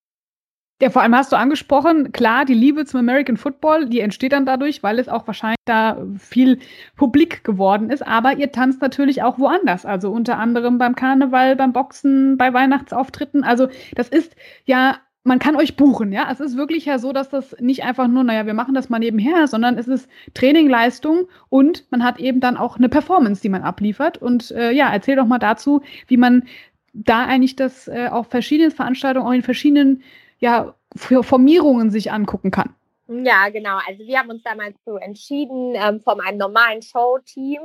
[0.82, 4.46] Ja, vor allem hast du angesprochen, klar, die Liebe zum American Football, die entsteht dann
[4.46, 6.60] dadurch, weil es auch wahrscheinlich da viel
[6.98, 8.06] publik geworden ist.
[8.06, 9.86] Aber ihr tanzt natürlich auch woanders.
[9.86, 13.46] Also unter anderem beim Karneval, beim Boxen, bei Weihnachtsauftritten.
[13.46, 14.36] Also das ist
[14.66, 16.28] ja man kann euch buchen, ja.
[16.32, 19.00] Es ist wirklich ja so, dass das nicht einfach nur, naja, wir machen das mal
[19.00, 23.50] nebenher, sondern es ist Training, Leistung und man hat eben dann auch eine Performance, die
[23.50, 24.20] man abliefert.
[24.20, 26.44] Und äh, ja, erzähl doch mal dazu, wie man
[26.94, 30.04] da eigentlich das äh, auf verschiedenen Veranstaltungen, auch in verschiedenen
[30.40, 32.76] ja, Formierungen sich angucken kann.
[33.08, 33.80] Ja, genau.
[33.88, 37.62] Also wir haben uns damals so entschieden, ähm, von einem normalen Show-Team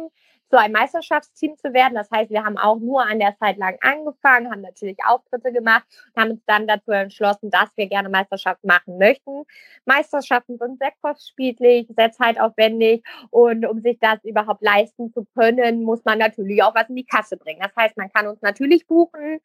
[0.51, 1.95] zu einem Meisterschaftsteam zu werden.
[1.95, 5.85] Das heißt, wir haben auch nur an der Zeit lang angefangen, haben natürlich Auftritte gemacht
[6.15, 9.45] und haben uns dann dazu entschlossen, dass wir gerne Meisterschaft machen möchten.
[9.85, 16.05] Meisterschaften sind sehr kostspielig, sehr zeitaufwendig und um sich das überhaupt leisten zu können, muss
[16.05, 17.61] man natürlich auch was in die Kasse bringen.
[17.63, 19.41] Das heißt, man kann uns natürlich buchen,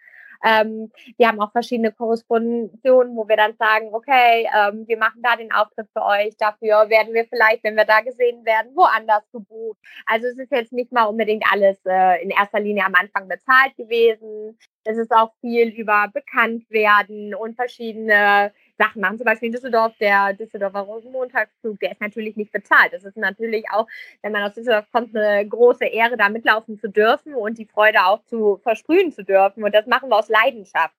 [0.46, 5.36] ähm, wir haben auch verschiedene Korrespondentionen, wo wir dann sagen, okay, ähm, wir machen da
[5.36, 9.80] den Auftritt für euch, dafür werden wir vielleicht, wenn wir da gesehen werden, woanders gebucht.
[10.06, 13.76] Also es ist jetzt nicht mal unbedingt alles äh, in erster Linie am Anfang bezahlt
[13.76, 14.58] gewesen.
[14.84, 19.18] Es ist auch viel über Bekanntwerden und verschiedene Sachen machen.
[19.18, 22.94] Zum Beispiel in Düsseldorf, der Düsseldorfer Rosenmontagszug, der ist natürlich nicht bezahlt.
[22.94, 23.88] Das ist natürlich auch,
[24.22, 28.06] wenn man aus Düsseldorf kommt, eine große Ehre, da mitlaufen zu dürfen und die Freude
[28.06, 29.64] auch zu versprühen zu dürfen.
[29.64, 30.96] Und das machen wir aus Leidenschaft.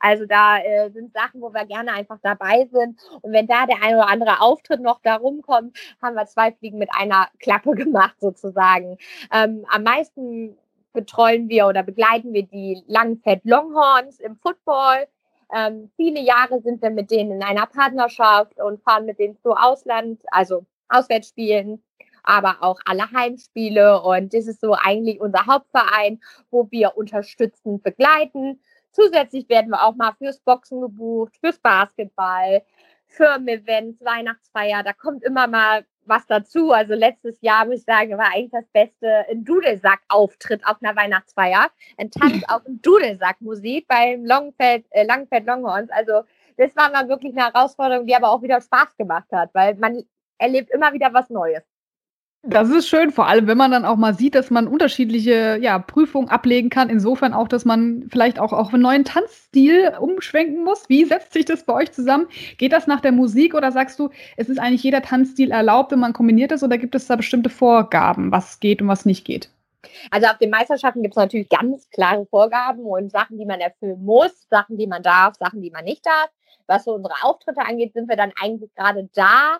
[0.00, 2.98] Also da äh, sind Sachen, wo wir gerne einfach dabei sind.
[3.20, 6.78] Und wenn da der ein oder andere Auftritt noch da rumkommt, haben wir zwei Fliegen
[6.78, 8.96] mit einer Klappe gemacht sozusagen.
[9.32, 10.56] Ähm, am meisten
[10.92, 15.06] betreuen wir oder begleiten wir die Langfett Longhorns im Football.
[15.54, 19.52] Ähm, viele Jahre sind wir mit denen in einer Partnerschaft und fahren mit denen zu
[19.52, 21.82] Ausland, also Auswärtsspielen,
[22.22, 24.00] aber auch alle Heimspiele.
[24.02, 28.60] Und das ist so eigentlich unser Hauptverein, wo wir unterstützend begleiten.
[28.92, 32.62] Zusätzlich werden wir auch mal fürs Boxen gebucht, fürs Basketball,
[33.06, 34.82] Firmen-Events, Weihnachtsfeier.
[34.82, 36.72] Da kommt immer mal was dazu.
[36.72, 41.70] Also letztes Jahr, muss ich sagen, war eigentlich das beste ein Dudelsack-Auftritt auf einer Weihnachtsfeier.
[41.96, 45.90] Ein Tanz auf Dudelsack-Musik beim Longfeld, äh, Langfeld Longhorns.
[45.90, 46.24] Also
[46.58, 50.02] das war mal wirklich eine Herausforderung, die aber auch wieder Spaß gemacht hat, weil man
[50.36, 51.62] erlebt immer wieder was Neues.
[52.42, 55.78] Das ist schön, vor allem wenn man dann auch mal sieht, dass man unterschiedliche ja,
[55.78, 56.88] Prüfungen ablegen kann.
[56.88, 60.88] Insofern auch, dass man vielleicht auch auf einen neuen Tanzstil umschwenken muss.
[60.88, 62.28] Wie setzt sich das bei euch zusammen?
[62.56, 65.98] Geht das nach der Musik oder sagst du, es ist eigentlich jeder Tanzstil erlaubt, wenn
[65.98, 69.50] man kombiniert ist oder gibt es da bestimmte Vorgaben, was geht und was nicht geht?
[70.10, 74.02] Also auf den Meisterschaften gibt es natürlich ganz klare Vorgaben und Sachen, die man erfüllen
[74.02, 76.30] muss, Sachen, die man darf, Sachen, die man nicht darf.
[76.66, 79.58] Was so unsere Auftritte angeht, sind wir dann eigentlich gerade da,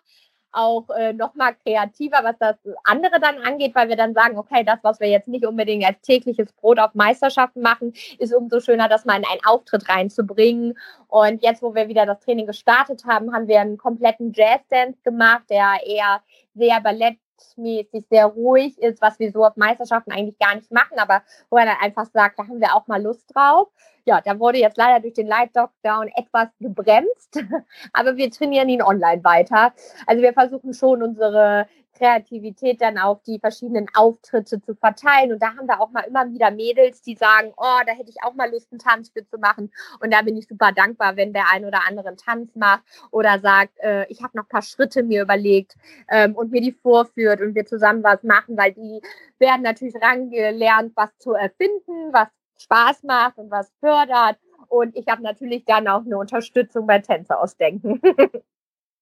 [0.53, 4.65] auch äh, noch mal kreativer, was das andere dann angeht, weil wir dann sagen, okay,
[4.65, 8.89] das, was wir jetzt nicht unbedingt als tägliches Brot auf Meisterschaften machen, ist umso schöner,
[8.89, 10.79] das mal in einen Auftritt reinzubringen.
[11.09, 15.45] Und jetzt, wo wir wieder das Training gestartet haben, haben wir einen kompletten Jazz-Dance gemacht,
[15.51, 16.21] der eher
[16.55, 17.17] sehr Ballett
[17.57, 21.57] mäßig sehr ruhig ist, was wir so auf Meisterschaften eigentlich gar nicht machen, aber wo
[21.57, 23.69] er dann einfach sagt, da haben wir auch mal Lust drauf.
[24.05, 27.43] Ja, da wurde jetzt leider durch den Light Lockdown etwas gebremst,
[27.93, 29.73] aber wir trainieren ihn online weiter.
[30.07, 31.67] Also wir versuchen schon unsere
[32.01, 35.33] Kreativität dann auf die verschiedenen Auftritte zu verteilen.
[35.33, 38.23] Und da haben wir auch mal immer wieder Mädels, die sagen, oh, da hätte ich
[38.23, 39.71] auch mal Lust, einen Tanz für zu machen.
[40.01, 43.39] Und da bin ich super dankbar, wenn der ein oder andere einen Tanz macht oder
[43.39, 45.77] sagt, äh, ich habe noch ein paar Schritte mir überlegt
[46.09, 49.03] ähm, und mir die vorführt und wir zusammen was machen, weil die
[49.39, 54.39] werden natürlich rangelernt, was zu erfinden, was Spaß macht und was fördert.
[54.69, 58.01] Und ich habe natürlich dann auch eine Unterstützung bei Tänze ausdenken.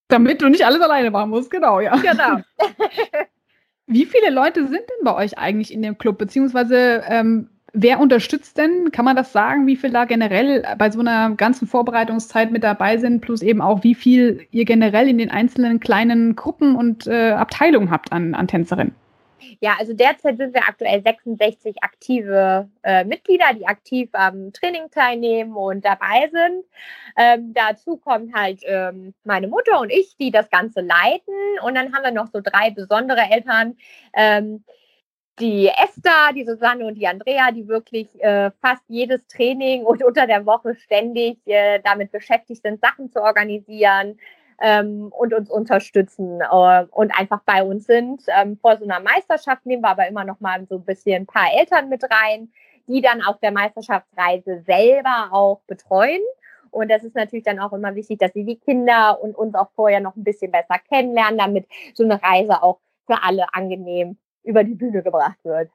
[0.09, 1.95] Damit du nicht alles alleine machen musst, genau, ja.
[1.97, 2.39] Genau.
[3.87, 6.19] Wie viele Leute sind denn bei euch eigentlich in dem Club?
[6.19, 8.91] Beziehungsweise ähm, wer unterstützt denn?
[8.93, 12.99] Kann man das sagen, wie viel da generell bei so einer ganzen Vorbereitungszeit mit dabei
[12.99, 17.31] sind, plus eben auch wie viel ihr generell in den einzelnen kleinen Gruppen und äh,
[17.31, 18.95] Abteilungen habt an, an Tänzerinnen?
[19.61, 25.55] Ja, also derzeit sind wir aktuell 66 aktive äh, Mitglieder, die aktiv am Training teilnehmen
[25.55, 26.65] und dabei sind.
[27.17, 31.35] Ähm, dazu kommt halt ähm, meine Mutter und ich, die das Ganze leiten.
[31.63, 33.77] Und dann haben wir noch so drei besondere Eltern.
[34.15, 34.65] Ähm,
[35.41, 40.27] die Esther, die Susanne und die Andrea, die wirklich äh, fast jedes Training und unter
[40.27, 44.19] der Woche ständig äh, damit beschäftigt sind, Sachen zu organisieren,
[44.61, 48.23] ähm, und uns unterstützen äh, und einfach bei uns sind.
[48.29, 51.27] Ähm, vor so einer Meisterschaft nehmen wir aber immer noch mal so ein bisschen ein
[51.27, 52.51] paar Eltern mit rein,
[52.87, 56.23] die dann auf der Meisterschaftsreise selber auch betreuen.
[56.71, 59.71] Und das ist natürlich dann auch immer wichtig, dass sie die Kinder und uns auch
[59.75, 64.65] vorher noch ein bisschen besser kennenlernen, damit so eine Reise auch für alle angenehm über
[64.65, 65.71] die Bühne gebracht wird.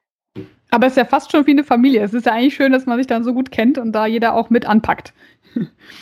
[0.70, 2.02] Aber es ist ja fast schon wie eine Familie.
[2.02, 4.34] Es ist ja eigentlich schön, dass man sich dann so gut kennt und da jeder
[4.34, 5.12] auch mit anpackt.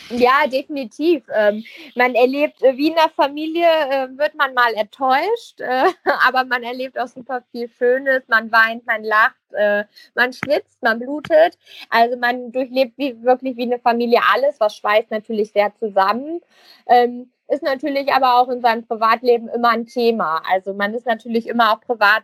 [0.09, 1.23] Ja, definitiv.
[1.33, 1.63] Ähm,
[1.95, 5.85] man erlebt, äh, wie in der Familie äh, wird man mal enttäuscht, äh,
[6.27, 8.23] aber man erlebt auch super viel Schönes.
[8.27, 9.83] Man weint, man lacht, äh,
[10.15, 11.57] man schwitzt, man blutet.
[11.89, 16.41] Also man durchlebt wie, wirklich wie eine Familie alles, was schweißt natürlich sehr zusammen.
[16.87, 20.41] Ähm, ist natürlich aber auch in seinem Privatleben immer ein Thema.
[20.49, 22.23] Also man ist natürlich immer auch privat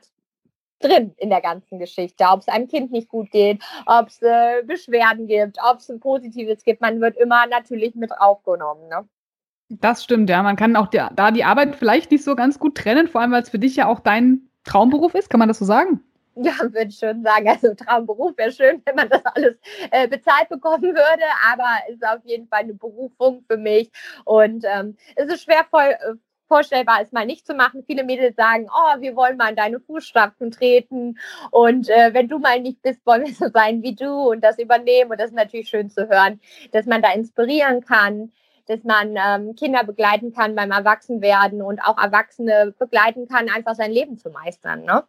[0.79, 2.25] drin in der ganzen Geschichte.
[2.31, 5.99] Ob es einem Kind nicht gut geht, ob es äh, Beschwerden gibt, ob es ein
[5.99, 6.81] Positives gibt.
[6.81, 8.87] Man wird immer natürlich mit aufgenommen.
[8.89, 9.07] Ne?
[9.69, 10.41] Das stimmt, ja.
[10.41, 13.31] Man kann auch die, da die Arbeit vielleicht nicht so ganz gut trennen, vor allem
[13.31, 15.29] weil es für dich ja auch dein Traumberuf ist.
[15.29, 16.03] Kann man das so sagen?
[16.41, 17.49] Ja, würde ich schon sagen.
[17.49, 19.55] Also Traumberuf wäre schön, wenn man das alles
[19.91, 23.91] äh, bezahlt bekommen würde, aber es ist auf jeden Fall eine Berufung für mich.
[24.23, 26.13] Und ähm, es ist schwer voll, äh,
[26.49, 27.83] vorstellbar ist, mal nicht zu machen.
[27.85, 31.17] Viele Mädels sagen, oh, wir wollen mal in deine Fußstapfen treten
[31.51, 34.59] und äh, wenn du mal nicht bist, wollen wir so sein wie du und das
[34.59, 35.11] übernehmen.
[35.11, 36.41] Und das ist natürlich schön zu hören,
[36.73, 38.33] dass man da inspirieren kann,
[38.67, 43.91] dass man ähm, Kinder begleiten kann beim Erwachsenwerden und auch Erwachsene begleiten kann, einfach sein
[43.91, 44.83] Leben zu meistern.
[44.83, 45.03] Ne?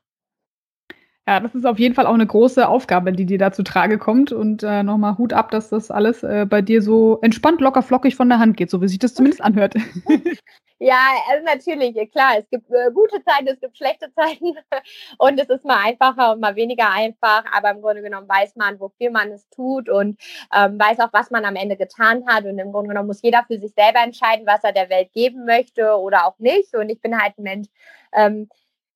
[1.29, 3.99] Ja, das ist auf jeden Fall auch eine große Aufgabe, die dir da zu Trage
[3.99, 4.33] kommt.
[4.33, 8.17] Und äh, nochmal Hut ab, dass das alles äh, bei dir so entspannt, locker, flockig
[8.17, 9.75] von der Hand geht, so wie sich das zumindest anhört.
[10.83, 10.97] Ja,
[11.29, 14.55] also natürlich, klar, es gibt äh, gute Zeiten, es gibt schlechte Zeiten
[15.19, 18.81] und es ist mal einfacher und mal weniger einfach, aber im Grunde genommen weiß man,
[18.81, 20.19] wofür man es tut und
[20.57, 23.45] ähm, weiß auch, was man am Ende getan hat und im Grunde genommen muss jeder
[23.47, 27.03] für sich selber entscheiden, was er der Welt geben möchte oder auch nicht und ich
[27.03, 27.69] bin halt ein Mensch,
[28.15, 28.49] ähm,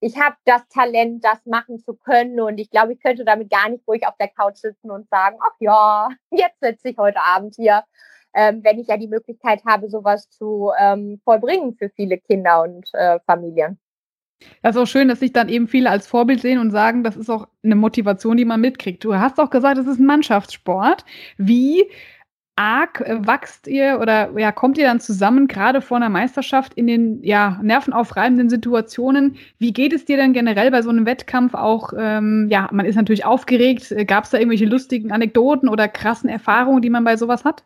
[0.05, 3.69] ich habe das Talent, das machen zu können und ich glaube, ich könnte damit gar
[3.69, 7.55] nicht ruhig auf der Couch sitzen und sagen, ach ja, jetzt sitze ich heute Abend
[7.55, 7.83] hier
[8.35, 12.87] ähm, wenn ich ja die Möglichkeit habe, sowas zu ähm, vollbringen für viele Kinder und
[12.93, 13.79] äh, Familien.
[14.61, 17.15] Das ist auch schön, dass sich dann eben viele als Vorbild sehen und sagen, das
[17.15, 19.03] ist auch eine Motivation, die man mitkriegt.
[19.03, 21.05] Du hast auch gesagt, es ist ein Mannschaftssport.
[21.37, 21.89] Wie
[22.55, 26.87] arg äh, wachst ihr oder ja, kommt ihr dann zusammen, gerade vor einer Meisterschaft in
[26.87, 29.37] den ja, nervenaufreibenden Situationen?
[29.59, 31.93] Wie geht es dir denn generell bei so einem Wettkampf auch?
[31.97, 33.93] Ähm, ja, man ist natürlich aufgeregt.
[34.07, 37.63] Gab es da irgendwelche lustigen Anekdoten oder krassen Erfahrungen, die man bei sowas hat?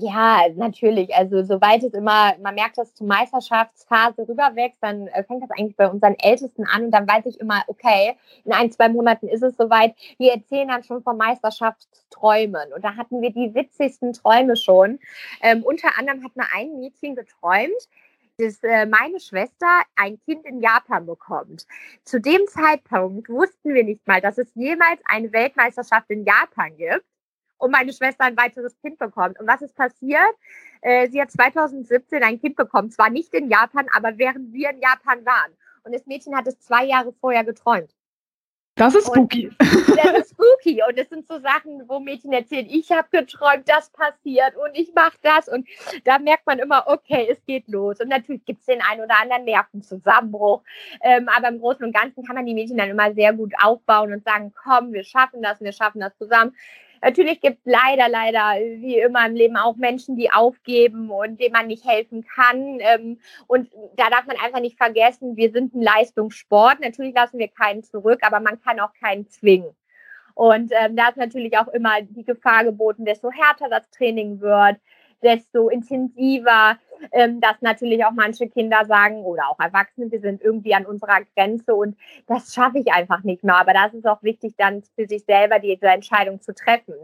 [0.00, 1.14] Ja, natürlich.
[1.14, 5.76] Also soweit es immer, man merkt das zur Meisterschaftsphase rüberwächst, dann äh, fängt das eigentlich
[5.76, 9.42] bei unseren Ältesten an und dann weiß ich immer, okay, in ein, zwei Monaten ist
[9.42, 9.94] es soweit.
[10.18, 12.72] Die erzählen dann schon von Meisterschaftsträumen.
[12.72, 14.98] Und da hatten wir die witzigsten Träume schon.
[15.42, 17.88] Ähm, unter anderem hat mir ein Mädchen geträumt,
[18.38, 21.66] dass äh, meine Schwester ein Kind in Japan bekommt.
[22.04, 27.04] Zu dem Zeitpunkt wussten wir nicht mal, dass es jemals eine Weltmeisterschaft in Japan gibt
[27.62, 29.38] und meine Schwester ein weiteres Kind bekommt.
[29.38, 30.34] Und was ist passiert?
[30.80, 34.80] Äh, sie hat 2017 ein Kind bekommen, zwar nicht in Japan, aber während wir in
[34.80, 35.52] Japan waren.
[35.84, 37.94] Und das Mädchen hat es zwei Jahre vorher geträumt.
[38.74, 39.48] Das ist spooky.
[39.48, 39.56] Und
[39.96, 40.82] das ist spooky.
[40.88, 44.92] Und es sind so Sachen, wo Mädchen erzählen, ich habe geträumt, das passiert und ich
[44.94, 45.46] mache das.
[45.46, 45.68] Und
[46.04, 48.00] da merkt man immer, okay, es geht los.
[48.00, 50.62] Und natürlich gibt es den einen oder anderen Nervenzusammenbruch.
[51.02, 54.12] Ähm, aber im Großen und Ganzen kann man die Mädchen dann immer sehr gut aufbauen
[54.12, 56.56] und sagen, komm, wir schaffen das, wir schaffen das zusammen.
[57.02, 61.52] Natürlich gibt es leider, leider, wie immer im Leben auch Menschen, die aufgeben und denen
[61.52, 62.78] man nicht helfen kann.
[62.78, 66.78] Ähm, und da darf man einfach nicht vergessen, wir sind ein Leistungssport.
[66.80, 69.74] Natürlich lassen wir keinen zurück, aber man kann auch keinen zwingen.
[70.34, 74.76] Und ähm, da ist natürlich auch immer die Gefahr geboten, desto härter das Training wird,
[75.22, 76.78] desto intensiver,
[77.12, 81.20] ähm, dass natürlich auch manche Kinder sagen oder auch Erwachsene, wir sind irgendwie an unserer
[81.34, 83.56] Grenze und das schaffe ich einfach nicht mehr.
[83.56, 86.94] Aber das ist auch wichtig, dann für sich selber diese Entscheidung zu treffen.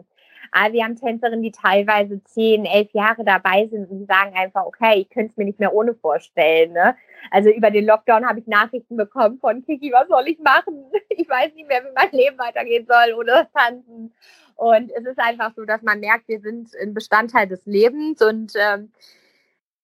[0.52, 4.64] Aber wir haben Tänzerinnen, die teilweise zehn, elf Jahre dabei sind und die sagen einfach,
[4.64, 6.72] okay, ich könnte es mir nicht mehr ohne vorstellen.
[6.72, 6.96] Ne?
[7.30, 10.84] Also über den Lockdown habe ich Nachrichten bekommen von Kiki, was soll ich machen?
[11.10, 14.14] Ich weiß nicht mehr, wie mein Leben weitergehen soll ohne Tanzen.
[14.54, 18.52] Und es ist einfach so, dass man merkt, wir sind ein Bestandteil des Lebens und
[18.56, 18.92] ähm,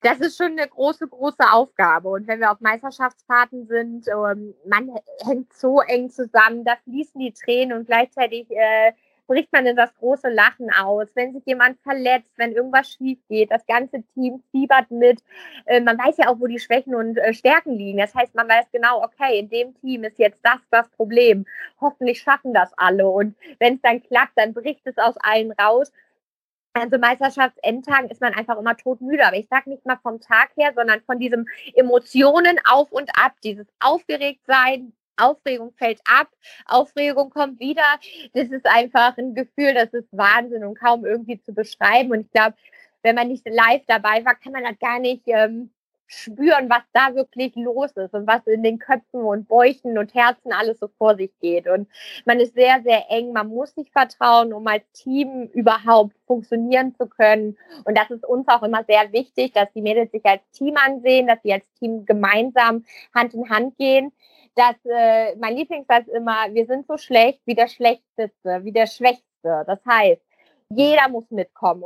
[0.05, 2.11] das ist schon eine große, große Aufgabe.
[2.11, 4.91] Und wenn wir auf Meisterschaftsfahrten sind, ähm, man
[5.25, 8.93] hängt so eng zusammen, da fließen die Tränen und gleichzeitig äh,
[9.27, 13.51] bricht man in das große Lachen aus, wenn sich jemand verletzt, wenn irgendwas schief geht.
[13.51, 15.23] Das ganze Team fiebert mit.
[15.67, 17.99] Äh, man weiß ja auch, wo die Schwächen und äh, Stärken liegen.
[17.99, 21.47] Das heißt, man weiß genau, okay, in dem Team ist jetzt das das Problem.
[21.81, 23.09] Hoffentlich schaffen das alle.
[23.09, 25.93] Und wenn es dann klappt, dann bricht es aus allen raus.
[26.75, 29.25] Also Meisterschaftsendtagen ist man einfach immer todmüde.
[29.25, 33.35] Aber ich sage nicht mal vom Tag her, sondern von diesem Emotionen auf und ab,
[33.45, 36.29] dieses Aufgeregtsein, Aufregung fällt ab,
[36.67, 37.83] Aufregung kommt wieder.
[38.33, 42.11] Das ist einfach ein Gefühl, das ist Wahnsinn und kaum irgendwie zu beschreiben.
[42.13, 42.55] Und ich glaube,
[43.03, 45.71] wenn man nicht live dabei war, kann man das gar nicht ähm,
[46.07, 50.53] spüren, was da wirklich los ist und was in den Köpfen und Bäuchen und Herzen
[50.53, 51.67] alles so vor sich geht.
[51.67, 51.89] Und
[52.25, 53.33] man ist sehr, sehr eng.
[53.33, 57.57] Man muss sich vertrauen, um als Team überhaupt funktionieren zu können.
[57.85, 61.27] Und das ist uns auch immer sehr wichtig, dass die Mädels sich als Team ansehen,
[61.27, 64.13] dass sie als Team gemeinsam Hand in Hand gehen
[64.55, 69.65] dass äh, mein Lieblingssatz immer, wir sind so schlecht wie der Schlechteste, wie der Schwächste.
[69.67, 70.23] Das heißt,
[70.71, 71.85] jeder muss mitkommen.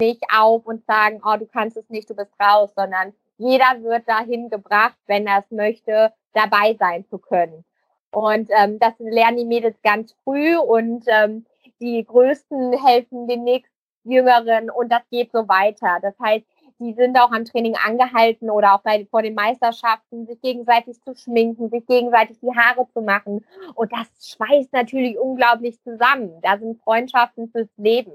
[0.00, 4.08] Nicht auf und sagen, oh, du kannst es nicht, du bist raus, sondern jeder wird
[4.08, 7.64] dahin gebracht, wenn er es möchte, dabei sein zu können.
[8.12, 11.46] Und ähm, das lernen die Mädels ganz früh und ähm,
[11.80, 13.70] die Größten helfen den nächsten
[14.04, 15.98] Jüngeren und das geht so weiter.
[16.02, 16.44] Das heißt,
[16.80, 21.14] die sind auch am Training angehalten oder auch bei, vor den Meisterschaften, sich gegenseitig zu
[21.14, 23.44] schminken, sich gegenseitig die Haare zu machen.
[23.74, 26.32] Und das schweißt natürlich unglaublich zusammen.
[26.42, 28.12] Da sind Freundschaften fürs Leben.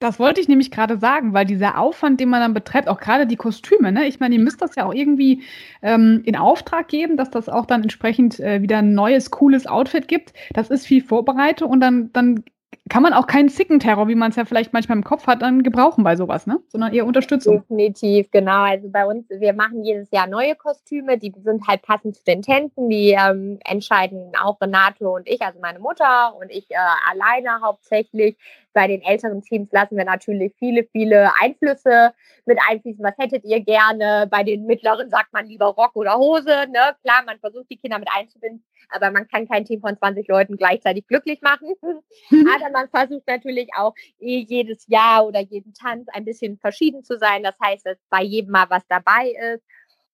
[0.00, 3.26] Das wollte ich nämlich gerade sagen, weil dieser Aufwand, den man dann betreibt, auch gerade
[3.26, 4.06] die Kostüme, ne?
[4.06, 5.42] ich meine, ihr müsst das ja auch irgendwie
[5.80, 10.06] ähm, in Auftrag geben, dass das auch dann entsprechend äh, wieder ein neues, cooles Outfit
[10.08, 10.34] gibt.
[10.52, 12.44] Das ist viel Vorbereitung und dann, dann
[12.88, 15.62] kann man auch keinen Zickenterror, wie man es ja vielleicht manchmal im Kopf hat, dann
[15.62, 16.60] gebrauchen bei sowas, ne?
[16.68, 17.60] Sondern eher Unterstützung.
[17.60, 18.62] Definitiv, genau.
[18.62, 22.42] Also bei uns, wir machen jedes Jahr neue Kostüme, die sind halt passend zu den
[22.42, 22.88] Tänzen.
[22.88, 26.76] Die ähm, entscheiden auch Renato und ich, also meine Mutter und ich äh,
[27.10, 28.36] alleine hauptsächlich.
[28.74, 32.12] Bei den älteren Teams lassen wir natürlich viele, viele Einflüsse
[32.44, 33.04] mit einfließen.
[33.04, 34.26] Was hättet ihr gerne?
[34.30, 36.66] Bei den mittleren sagt man lieber Rock oder Hose.
[36.70, 36.96] Ne?
[37.02, 40.56] Klar, man versucht die Kinder mit einzubinden, aber man kann kein Team von 20 Leuten
[40.56, 41.72] gleichzeitig glücklich machen.
[42.30, 47.16] aber man versucht natürlich auch eh jedes Jahr oder jeden Tanz ein bisschen verschieden zu
[47.16, 47.44] sein.
[47.44, 49.62] Das heißt, dass bei jedem mal was dabei ist.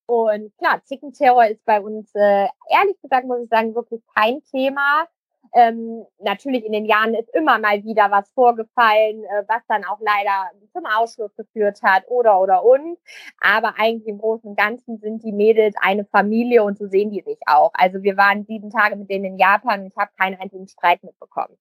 [0.07, 5.07] Und klar, Zickenterror ist bei uns, äh, ehrlich gesagt, muss ich sagen, wirklich kein Thema.
[5.53, 9.99] Ähm, natürlich in den Jahren ist immer mal wieder was vorgefallen, äh, was dann auch
[10.01, 12.99] leider zum Ausschluss geführt hat oder oder und.
[13.41, 17.23] Aber eigentlich im Großen und Ganzen sind die Mädels eine Familie und so sehen die
[17.23, 17.71] sich auch.
[17.75, 21.03] Also wir waren sieben Tage mit denen in Japan und ich habe keinen einzigen Streit
[21.03, 21.57] mitbekommen.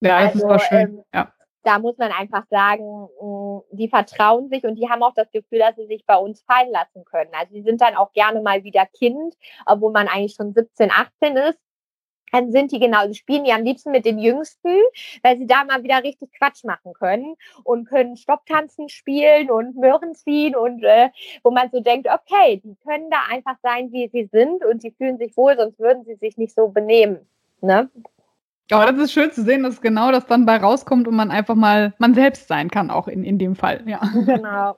[0.00, 0.80] Ja, das also, ist auch schön.
[0.80, 1.32] Ähm, ja.
[1.62, 5.60] da muss man einfach sagen, mm, die vertrauen sich und die haben auch das Gefühl,
[5.60, 7.30] dass sie sich bei uns fallen lassen können.
[7.32, 9.34] Also die sind dann auch gerne mal wieder Kind,
[9.66, 11.58] obwohl man eigentlich schon 17, 18 ist.
[12.34, 14.76] Dann sind die genau, sie spielen die am liebsten mit den Jüngsten,
[15.22, 20.16] weil sie da mal wieder richtig Quatsch machen können und können Stopptanzen spielen und Möhren
[20.16, 21.10] ziehen und äh,
[21.44, 24.90] wo man so denkt, okay, die können da einfach sein, wie sie sind und sie
[24.90, 27.20] fühlen sich wohl, sonst würden sie sich nicht so benehmen.
[27.60, 27.88] Ne?
[28.68, 31.54] Ja, das ist schön zu sehen, dass genau das dann bei rauskommt und man einfach
[31.54, 33.84] mal man selbst sein kann, auch in, in dem Fall.
[33.86, 34.00] Ja.
[34.26, 34.76] Genau.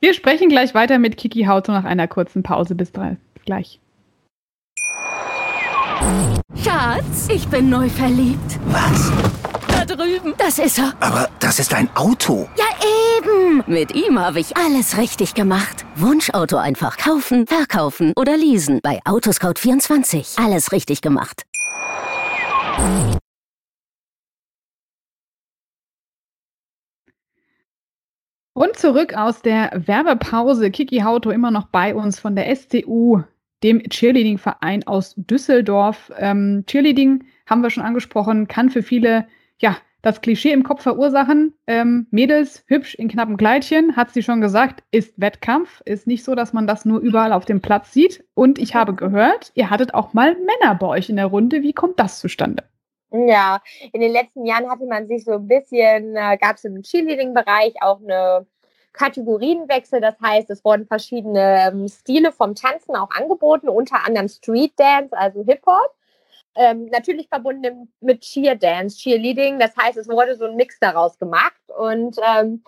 [0.00, 2.74] Wir sprechen gleich weiter mit Kiki Hauto nach einer kurzen Pause.
[2.74, 2.92] Bis
[3.46, 3.80] gleich.
[6.62, 8.58] Schatz, ich bin neu verliebt.
[8.66, 9.12] Was?
[9.68, 10.34] Da drüben.
[10.38, 10.92] Das ist er.
[11.00, 12.48] Aber das ist ein Auto.
[12.56, 12.64] Ja,
[13.18, 13.62] eben.
[13.66, 15.84] Mit ihm habe ich alles richtig gemacht.
[15.96, 18.80] Wunschauto einfach kaufen, verkaufen oder leasen.
[18.82, 20.42] Bei Autoscout24.
[20.44, 21.42] Alles richtig gemacht.
[28.54, 30.70] Und zurück aus der Werbepause.
[30.70, 33.22] Kiki Hauto immer noch bei uns von der SCU,
[33.62, 36.12] dem Cheerleading-Verein aus Düsseldorf.
[36.18, 39.26] Ähm, Cheerleading haben wir schon angesprochen, kann für viele
[39.58, 41.54] ja das Klischee im Kopf verursachen.
[41.66, 45.80] Ähm, Mädels hübsch in knappen Kleidchen, hat sie schon gesagt, ist Wettkampf.
[45.84, 48.24] Ist nicht so, dass man das nur überall auf dem Platz sieht.
[48.34, 51.62] Und ich habe gehört, ihr hattet auch mal Männer bei euch in der Runde.
[51.62, 52.64] Wie kommt das zustande?
[53.12, 53.60] Ja,
[53.92, 57.74] in den letzten Jahren hatte man sich so ein bisschen, äh, gab es im Cheerleading-Bereich
[57.80, 58.46] auch eine
[58.92, 60.00] Kategorienwechsel.
[60.00, 65.16] Das heißt, es wurden verschiedene ähm, Stile vom Tanzen auch angeboten, unter anderem Street Dance,
[65.16, 65.94] also Hip-Hop.
[66.54, 69.58] Ähm, natürlich verbunden mit Cheer Dance, Cheerleading.
[69.58, 71.62] Das heißt, es wurde so ein Mix daraus gemacht.
[71.76, 72.62] Und ähm,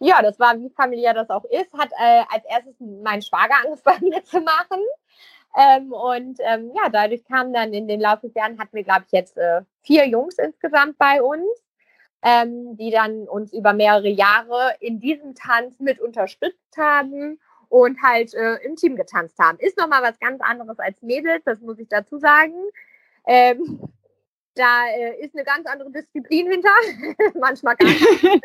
[0.00, 4.08] ja, das war, wie familiär das auch ist, hat äh, als erstes mein Schwager angefangen
[4.08, 4.80] mitzumachen.
[5.56, 9.04] Ähm, und ähm, ja, dadurch kam dann in den Laufe des Jahren, hatten wir, glaube
[9.06, 11.44] ich, jetzt äh, vier Jungs insgesamt bei uns,
[12.22, 18.34] ähm, die dann uns über mehrere Jahre in diesem Tanz mit unterstützt haben und halt
[18.34, 19.58] äh, im Team getanzt haben.
[19.58, 22.54] Ist nochmal was ganz anderes als Mädels, das muss ich dazu sagen.
[23.26, 23.80] Ähm,
[24.54, 26.70] da äh, ist eine ganz andere Disziplin hinter,
[27.38, 28.02] manchmal gar nicht.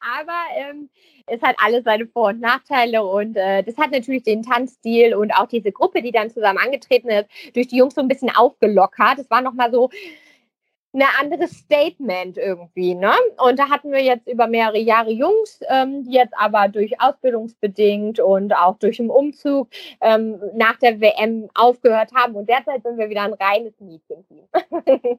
[0.00, 0.88] Aber ähm,
[1.26, 5.32] es hat alles seine Vor- und Nachteile und äh, das hat natürlich den Tanzstil und
[5.32, 9.18] auch diese Gruppe, die dann zusammen angetreten ist, durch die Jungs so ein bisschen aufgelockert.
[9.18, 9.90] Es war nochmal so,
[10.96, 12.94] ein anderes Statement irgendwie.
[12.94, 13.12] Ne?
[13.38, 18.20] Und da hatten wir jetzt über mehrere Jahre Jungs, ähm, die jetzt aber durch ausbildungsbedingt
[18.20, 19.68] und auch durch den Umzug
[20.00, 22.34] ähm, nach der WM aufgehört haben.
[22.34, 24.48] Und derzeit sind wir wieder ein reines Mädchenteam.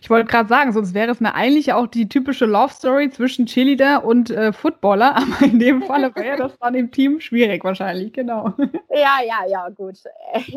[0.00, 3.46] Ich wollte gerade sagen, sonst wäre es eine eigentlich auch die typische Love Story zwischen
[3.46, 8.12] Cheerleader und äh, Footballer, aber in dem Falle wäre das dann im Team schwierig wahrscheinlich,
[8.12, 8.52] genau.
[8.90, 9.98] Ja, ja, ja, gut.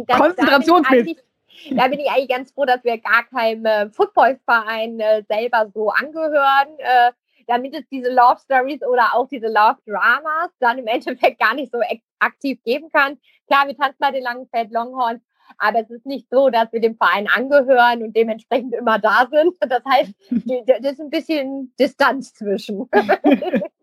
[0.08, 1.18] Das, Konzentrationsmäßig
[1.72, 5.90] da bin ich eigentlich ganz froh, dass wir gar keinem äh, Footballverein äh, selber so
[5.90, 7.12] angehören, äh,
[7.48, 11.72] damit es diese Love Stories oder auch diese Love Dramas dann im Endeffekt gar nicht
[11.72, 11.80] so
[12.20, 13.18] aktiv geben kann.
[13.48, 15.22] Klar, wir tanzen bei den Langenfeld Longhorns,
[15.58, 19.54] aber es ist nicht so, dass wir dem Verein angehören und dementsprechend immer da sind.
[19.60, 20.14] Das heißt,
[20.68, 22.90] das ist ein bisschen Distanz zwischen.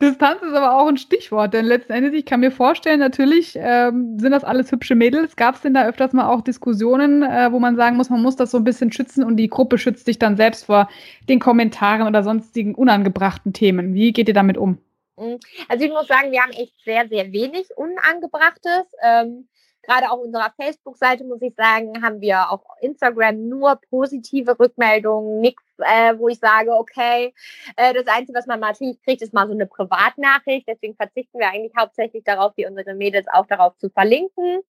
[0.00, 4.18] Distanz ist aber auch ein Stichwort, denn letzten Endes, ich kann mir vorstellen, natürlich ähm,
[4.18, 5.36] sind das alles hübsche Mädels.
[5.36, 8.36] Gab es denn da öfters mal auch Diskussionen, äh, wo man sagen muss, man muss
[8.36, 10.88] das so ein bisschen schützen und die Gruppe schützt sich dann selbst vor
[11.28, 13.94] den Kommentaren oder sonstigen unangebrachten Themen?
[13.94, 14.78] Wie geht ihr damit um?
[15.16, 15.38] Mhm.
[15.68, 18.84] Also ich muss sagen, wir haben echt sehr, sehr wenig Unangebrachtes.
[19.02, 19.48] Ähm,
[19.82, 25.62] gerade auf unserer Facebook-Seite, muss ich sagen, haben wir auf Instagram nur positive Rückmeldungen, nichts,
[25.78, 27.34] äh, wo ich sage, okay,
[27.76, 30.66] äh, das Einzige, was man natürlich kriegt, ist mal so eine Privatnachricht.
[30.68, 34.60] Deswegen verzichten wir eigentlich hauptsächlich darauf, wie unsere Mädels auch darauf zu verlinken,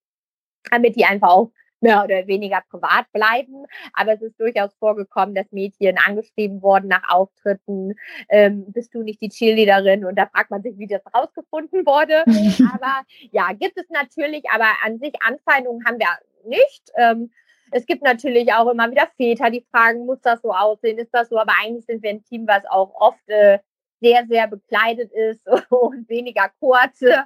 [0.72, 3.65] damit die einfach auch mehr oder weniger privat bleiben.
[3.93, 7.96] Aber es ist durchaus vorgekommen, dass Mädchen angeschrieben wurden nach Auftritten,
[8.30, 10.06] ähm, bist du nicht die Cheerleaderin?
[10.06, 12.24] Und da fragt man sich, wie das rausgefunden wurde.
[12.74, 16.08] aber ja, gibt es natürlich, aber an sich Anfeindungen haben wir
[16.46, 16.91] nicht.
[16.96, 17.32] Ähm,
[17.71, 21.30] es gibt natürlich auch immer wieder Väter, die fragen, muss das so aussehen, ist das
[21.30, 21.38] so?
[21.38, 23.60] Aber eigentlich sind wir ein Team, was auch oft äh,
[23.99, 27.25] sehr, sehr bekleidet ist und weniger kurze.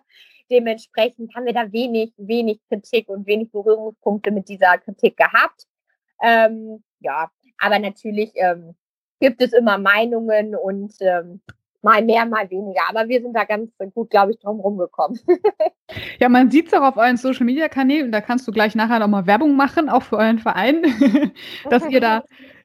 [0.49, 5.65] Dementsprechend haben wir da wenig, wenig Kritik und wenig Berührungspunkte mit dieser Kritik gehabt.
[6.21, 8.75] Ähm, ja, aber natürlich ähm,
[9.19, 11.41] gibt es immer Meinungen und ähm,
[11.81, 12.81] mal mehr, mal weniger.
[12.89, 15.19] Aber wir sind da ganz gut, glaube ich, drum rumgekommen.
[16.19, 18.99] ja, man sieht es auch auf euren Social Media Kanälen da kannst du gleich nachher
[18.99, 20.83] nochmal Werbung machen, auch für euren Verein,
[21.69, 22.23] dass ihr da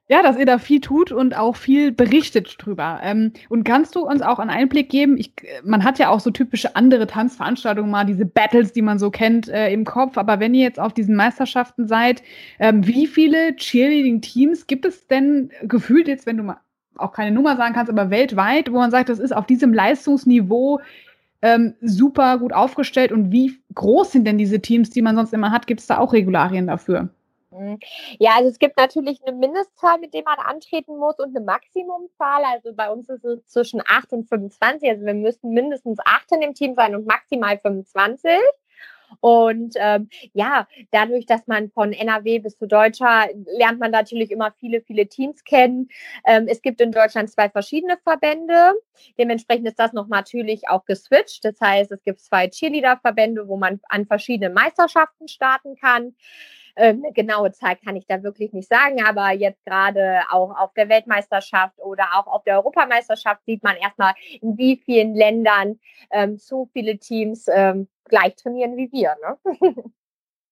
[0.08, 3.00] ja, dass ihr da viel tut und auch viel berichtet drüber.
[3.02, 5.16] Ähm, und kannst du uns auch einen Einblick geben?
[5.18, 5.32] Ich,
[5.64, 9.48] man hat ja auch so typische andere Tanzveranstaltungen mal, diese Battles, die man so kennt,
[9.48, 10.16] äh, im Kopf.
[10.16, 12.22] Aber wenn ihr jetzt auf diesen Meisterschaften seid,
[12.60, 16.60] ähm, wie viele Cheerleading-Teams gibt es denn gefühlt jetzt, wenn du mal
[16.98, 20.80] auch keine Nummer sagen kannst, aber weltweit, wo man sagt, das ist auf diesem Leistungsniveau
[21.42, 25.50] ähm, super gut aufgestellt und wie groß sind denn diese Teams, die man sonst immer
[25.50, 25.66] hat?
[25.66, 27.10] Gibt es da auch Regularien dafür?
[27.50, 27.78] Mhm.
[28.18, 32.42] Ja, also es gibt natürlich eine Mindestzahl, mit der man antreten muss und eine Maximumzahl.
[32.44, 34.88] Also bei uns ist es zwischen 8 und 25.
[34.88, 38.30] Also wir müssen mindestens 8 in dem Team sein und maximal 25.
[39.20, 43.26] Und ähm, ja, dadurch, dass man von NRW bis zu Deutscher
[43.58, 45.88] lernt man natürlich immer viele, viele Teams kennen.
[46.24, 48.74] Ähm, es gibt in Deutschland zwei verschiedene Verbände.
[49.18, 51.44] Dementsprechend ist das noch natürlich auch geswitcht.
[51.44, 56.14] Das heißt, es gibt zwei Cheerleader-Verbände, wo man an verschiedenen Meisterschaften starten kann.
[56.76, 60.74] Ähm, eine genaue Zahl kann ich da wirklich nicht sagen, aber jetzt gerade auch auf
[60.74, 65.80] der Weltmeisterschaft oder auch auf der Europameisterschaft sieht man erstmal, in wie vielen Ländern
[66.10, 69.16] ähm, so viele Teams ähm, gleich trainieren wie wir.
[69.22, 69.72] Ne?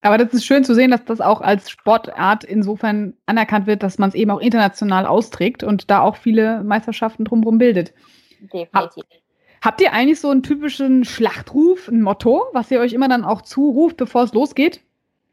[0.03, 3.97] Aber das ist schön zu sehen, dass das auch als Sportart insofern anerkannt wird, dass
[3.97, 7.95] man es eben auch international austrägt und da auch viele Meisterschaften drumherum bildet.
[8.53, 9.05] Definitiv.
[9.63, 13.41] Habt ihr eigentlich so einen typischen Schlachtruf, ein Motto, was ihr euch immer dann auch
[13.41, 14.83] zuruft, bevor es losgeht?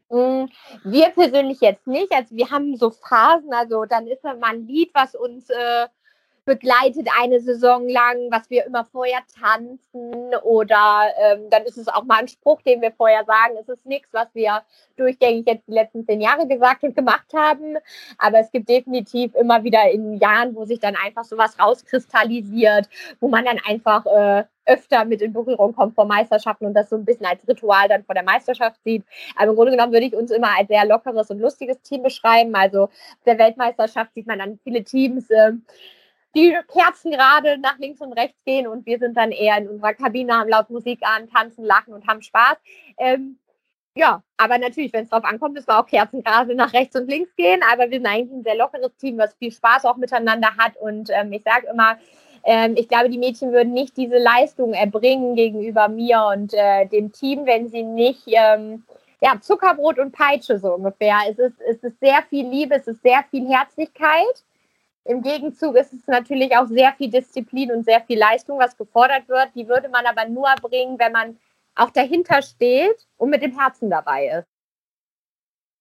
[0.08, 0.44] Mm,
[0.84, 2.10] wir persönlich jetzt nicht.
[2.10, 5.86] Also wir haben so Phasen, also dann ist mal ein Lied, was uns äh,
[6.44, 12.04] begleitet eine Saison lang, was wir immer vorher tanzen oder ähm, dann ist es auch
[12.04, 13.54] mal ein Spruch, den wir vorher sagen.
[13.60, 14.62] Es ist nichts, was wir
[14.96, 17.78] durchgängig jetzt die letzten zehn Jahre gesagt und gemacht haben,
[18.18, 22.88] aber es gibt definitiv immer wieder in Jahren, wo sich dann einfach sowas rauskristallisiert,
[23.20, 26.96] wo man dann einfach äh, öfter mit in Berührung kommt vor Meisterschaften und das so
[26.96, 29.04] ein bisschen als Ritual dann vor der Meisterschaft sieht.
[29.36, 32.54] Aber im Grunde genommen würde ich uns immer als sehr lockeres und lustiges Team beschreiben.
[32.54, 32.90] Also auf
[33.26, 35.52] der Weltmeisterschaft sieht man dann viele Teams, äh,
[36.34, 39.94] die Kerzen gerade nach links und rechts gehen und wir sind dann eher in unserer
[39.94, 42.56] Kabine, haben laut Musik an, tanzen, lachen und haben Spaß.
[42.98, 43.38] Ähm,
[43.94, 47.10] ja, aber natürlich, wenn es drauf ankommt, müssen wir auch Kerzen gerade nach rechts und
[47.10, 47.60] links gehen.
[47.70, 50.76] Aber wir sind eigentlich ein sehr lockeres Team, was viel Spaß auch miteinander hat.
[50.78, 51.98] Und ähm, ich sage immer,
[52.44, 57.12] ähm, ich glaube, die Mädchen würden nicht diese Leistung erbringen gegenüber mir und äh, dem
[57.12, 58.84] Team, wenn sie nicht ähm,
[59.20, 61.18] ja, Zuckerbrot und Peitsche so ungefähr.
[61.28, 64.42] Es ist, es ist sehr viel Liebe, es ist sehr viel Herzlichkeit.
[65.04, 69.28] Im Gegenzug ist es natürlich auch sehr viel Disziplin und sehr viel Leistung, was gefordert
[69.28, 69.50] wird.
[69.54, 71.38] Die würde man aber nur bringen, wenn man
[71.74, 74.46] auch dahinter steht und mit dem Herzen dabei ist.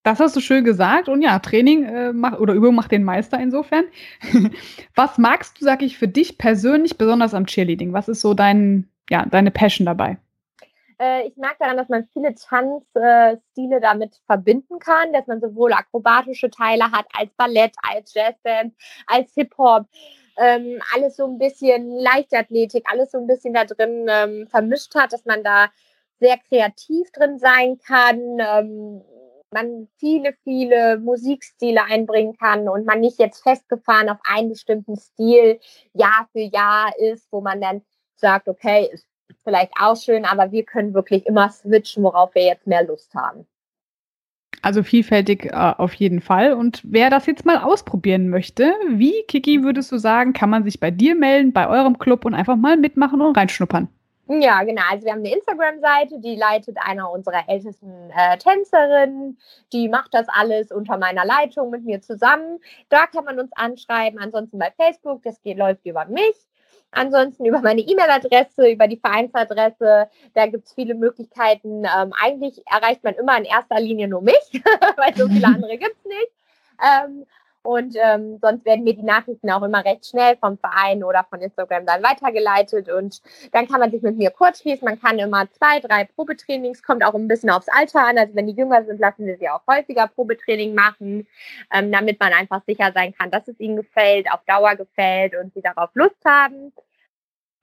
[0.04, 1.10] Das hast du schön gesagt.
[1.10, 3.86] Und ja, Training äh, macht, oder Übung macht den Meister insofern.
[4.96, 7.94] Was magst du, sag ich, für dich persönlich besonders am Cheerleading?
[7.94, 10.18] Was ist so dein, ja, deine Passion dabei?
[11.02, 15.74] Äh, ich mag daran, dass man viele Tanzstile äh, damit verbinden kann, dass man sowohl
[15.74, 18.76] akrobatische Teile hat als Ballett, als Jazzband,
[19.08, 19.88] als Hip-Hop.
[20.38, 25.12] Ähm, alles so ein bisschen Leichtathletik, alles so ein bisschen da drin ähm, vermischt hat,
[25.12, 25.70] dass man da
[26.20, 28.40] sehr kreativ drin sein kann.
[28.40, 29.02] Ähm,
[29.54, 35.60] man viele, viele Musikstile einbringen kann und man nicht jetzt festgefahren auf einen bestimmten Stil
[35.94, 37.82] Jahr für Jahr ist, wo man dann
[38.16, 39.11] sagt, okay, ist
[39.44, 43.46] vielleicht auch schön, aber wir können wirklich immer switchen, worauf wir jetzt mehr Lust haben.
[44.62, 46.54] Also vielfältig äh, auf jeden Fall.
[46.54, 50.80] Und wer das jetzt mal ausprobieren möchte, wie, Kiki, würdest du sagen, kann man sich
[50.80, 53.88] bei dir melden, bei eurem Club und einfach mal mitmachen und reinschnuppern?
[54.40, 54.84] Ja, genau.
[54.90, 59.38] Also wir haben eine Instagram-Seite, die leitet einer unserer ältesten äh, Tänzerinnen.
[59.74, 62.60] Die macht das alles unter meiner Leitung mit mir zusammen.
[62.88, 64.20] Da kann man uns anschreiben.
[64.20, 66.36] Ansonsten bei Facebook, das geht, läuft über mich.
[66.92, 70.10] Ansonsten über meine E-Mail-Adresse, über die Vereinsadresse.
[70.34, 71.86] Da gibt es viele Möglichkeiten.
[71.86, 74.62] Ähm, eigentlich erreicht man immer in erster Linie nur mich,
[74.98, 76.32] weil so viele andere gibt es nicht.
[76.82, 77.26] Ähm,
[77.64, 81.42] und ähm, sonst werden mir die Nachrichten auch immer recht schnell vom Verein oder von
[81.42, 82.90] Instagram dann weitergeleitet.
[82.90, 84.86] Und dann kann man sich mit mir kurz schließen.
[84.86, 88.18] Man kann immer zwei, drei Probetrainings, kommt auch ein bisschen aufs Alter an.
[88.18, 91.28] Also wenn die jünger sind, lassen wir sie auch häufiger Probetraining machen,
[91.72, 95.54] ähm, damit man einfach sicher sein kann, dass es ihnen gefällt, auf Dauer gefällt und
[95.54, 96.74] sie darauf Lust haben.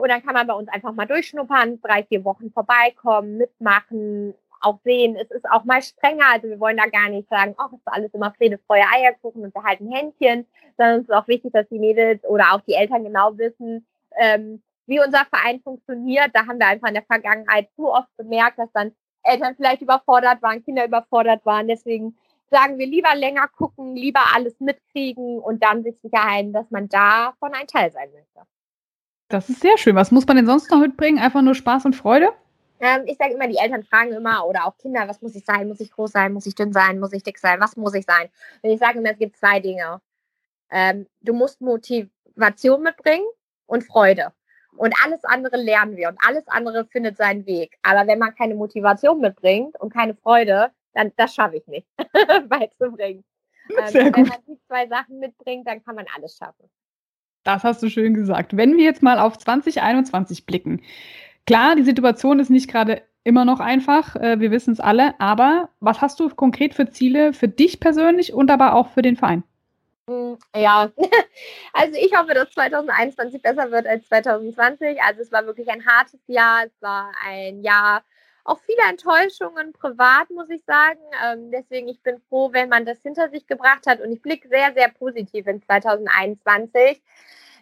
[0.01, 4.79] Und dann kann man bei uns einfach mal durchschnuppern, drei, vier Wochen vorbeikommen, mitmachen, auch
[4.85, 6.27] sehen, es ist auch mal strenger.
[6.33, 9.55] Also wir wollen da gar nicht sagen, es ist alles immer Friede, Feuer, Eierkuchen und
[9.55, 10.47] wir halten Händchen,
[10.77, 13.87] sondern es ist auch wichtig, dass die Mädels oder auch die Eltern genau wissen,
[14.19, 16.31] ähm, wie unser Verein funktioniert.
[16.33, 18.93] Da haben wir einfach in der Vergangenheit zu oft bemerkt, dass dann
[19.23, 21.69] Eltern vielleicht überfordert waren, Kinder überfordert waren.
[21.69, 22.17] Deswegen
[22.51, 26.89] sagen wir lieber länger gucken, lieber alles mitkriegen und dann sich sicher ein, dass man
[26.89, 28.49] davon ein Teil sein möchte.
[29.29, 29.95] Das ist sehr schön.
[29.95, 31.19] Was muss man denn sonst noch mitbringen?
[31.19, 32.33] Einfach nur Spaß und Freude?
[32.81, 35.69] Ähm, ich sage immer, die Eltern fragen immer, oder auch Kinder, was muss ich sein?
[35.69, 36.33] Muss ich groß sein?
[36.33, 37.01] Muss ich dünn sein?
[37.01, 37.61] Muss ich dick sein?
[37.61, 38.29] Was muss ich sein?
[38.63, 40.01] Und ich sage immer, es gibt zwei Dinge.
[40.71, 43.27] Ähm, du musst Motivation mitbringen
[43.67, 44.33] und Freude.
[44.77, 47.79] Und alles andere lernen wir und alles andere findet seinen Weg.
[47.83, 51.89] Aber wenn man keine Motivation mitbringt und keine Freude, dann das schaffe ich nicht
[52.49, 53.25] beizubringen.
[53.71, 56.71] Ähm, wenn man die zwei Sachen mitbringt, dann kann man alles schaffen.
[57.43, 58.57] Das hast du schön gesagt.
[58.57, 60.83] Wenn wir jetzt mal auf 2021 blicken.
[61.49, 65.71] Klar, die Situation ist nicht gerade immer noch einfach, äh, wir wissen es alle, aber
[65.81, 69.43] was hast du konkret für Ziele für dich persönlich und aber auch für den Verein?
[70.09, 70.91] Hm, ja,
[71.73, 75.01] also ich hoffe, dass 2021 besser wird als 2020.
[75.01, 78.03] Also es war wirklich ein hartes Jahr, es war ein Jahr
[78.45, 81.01] auch viele Enttäuschungen privat, muss ich sagen.
[81.25, 84.49] Ähm, deswegen, ich bin froh, wenn man das hinter sich gebracht hat und ich blicke
[84.49, 87.01] sehr, sehr positiv in 2021.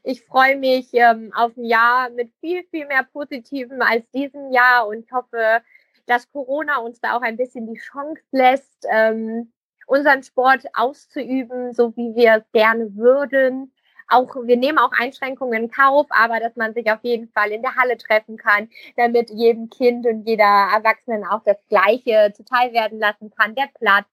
[0.09, 4.87] Ich freue mich ähm, auf ein Jahr mit viel, viel mehr Positiven als diesem Jahr
[4.87, 5.63] und hoffe,
[6.07, 9.53] dass Corona uns da auch ein bisschen die Chance lässt, ähm,
[9.89, 13.73] unseren Sport auszuüben, so wie wir es gerne würden.
[14.07, 17.63] Auch wir nehmen auch Einschränkungen in Kauf, aber dass man sich auf jeden Fall in
[17.63, 23.01] der Halle treffen kann, damit jedem Kind und jeder Erwachsenen auch das Gleiche zuteil werden
[23.01, 24.07] lassen kann, der Platz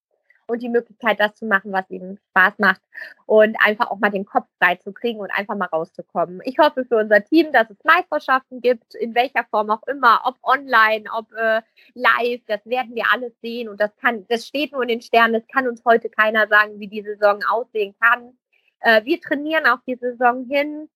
[0.48, 2.82] und die Möglichkeit, das zu machen, was ihnen Spaß macht
[3.26, 6.42] und einfach auch mal den Kopf frei zu kriegen und einfach mal rauszukommen.
[6.46, 10.36] Ich hoffe für unser Team, dass es Meisterschaften gibt, in welcher Form auch immer, ob
[10.44, 11.62] online, ob äh,
[11.94, 15.36] live, das werden wir alles sehen und das kann, das steht nur in den Sternen,
[15.36, 18.38] es kann uns heute keiner sagen, wie die Saison aussehen kann.
[18.80, 20.90] Äh, wir trainieren auf die Saison hin.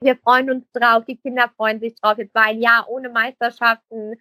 [0.00, 2.18] Wir freuen uns drauf, die Kinder freuen sich drauf.
[2.18, 4.16] Jetzt war ein Jahr ohne Meisterschaften.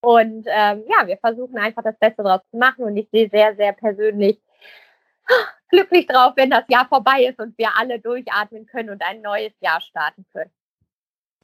[0.00, 2.84] Und ähm, ja, wir versuchen einfach das Beste draus zu machen.
[2.84, 4.40] Und ich sehe sehr, sehr persönlich
[5.68, 9.52] glücklich drauf, wenn das Jahr vorbei ist und wir alle durchatmen können und ein neues
[9.60, 10.50] Jahr starten können.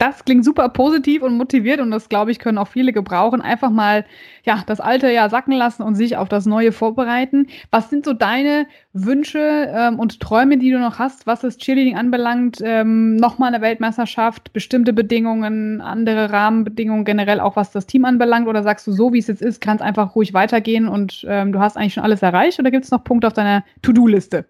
[0.02, 3.40] Das klingt super positiv und motiviert und das, glaube ich, können auch viele gebrauchen.
[3.40, 4.04] Einfach mal
[4.42, 7.46] ja, das alte Jahr sacken lassen und sich auf das neue vorbereiten.
[7.70, 11.96] Was sind so deine Wünsche ähm, und Träume, die du noch hast, was das Cheerleading
[11.96, 12.58] anbelangt?
[12.64, 18.48] Ähm, Nochmal eine Weltmeisterschaft, bestimmte Bedingungen, andere Rahmenbedingungen, generell auch was das Team anbelangt?
[18.48, 21.52] Oder sagst du, so wie es jetzt ist, kann es einfach ruhig weitergehen und ähm,
[21.52, 22.58] du hast eigentlich schon alles erreicht?
[22.58, 24.46] Oder gibt es noch Punkte auf deiner To-Do-Liste?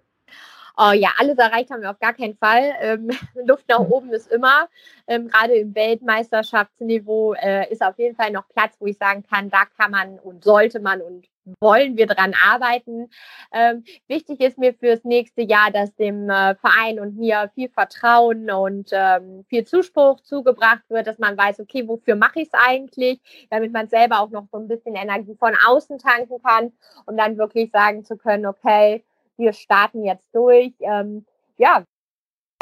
[0.76, 2.72] Oh ja, alles erreicht haben wir auf gar keinen Fall.
[2.80, 3.10] Ähm,
[3.46, 4.68] Luft nach oben ist immer.
[5.06, 9.50] Ähm, Gerade im Weltmeisterschaftsniveau äh, ist auf jeden Fall noch Platz, wo ich sagen kann,
[9.50, 11.28] da kann man und sollte man und
[11.60, 13.10] wollen wir dran arbeiten.
[13.52, 18.50] Ähm, wichtig ist mir fürs nächste Jahr, dass dem äh, Verein und mir viel Vertrauen
[18.50, 23.20] und ähm, viel Zuspruch zugebracht wird, dass man weiß, okay, wofür mache ich es eigentlich,
[23.50, 26.72] damit man selber auch noch so ein bisschen Energie von außen tanken kann,
[27.06, 29.04] um dann wirklich sagen zu können, okay,
[29.42, 30.72] wir starten jetzt durch.
[30.80, 31.26] Ähm,
[31.58, 31.84] ja,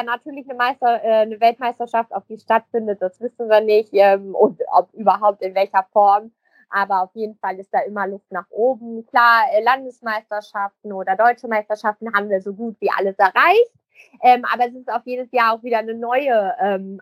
[0.03, 4.61] natürlich eine, Meister, äh, eine Weltmeisterschaft, ob die stattfindet, das wissen wir nicht ähm, und
[4.71, 6.31] ob überhaupt in welcher Form.
[6.69, 9.05] Aber auf jeden Fall ist da immer Luft nach oben.
[9.07, 13.71] Klar, äh, Landesmeisterschaften oder deutsche Meisterschaften haben wir so gut wie alles erreicht.
[14.23, 17.01] Ähm, aber es ist auf jedes Jahr auch wieder eine neue ähm,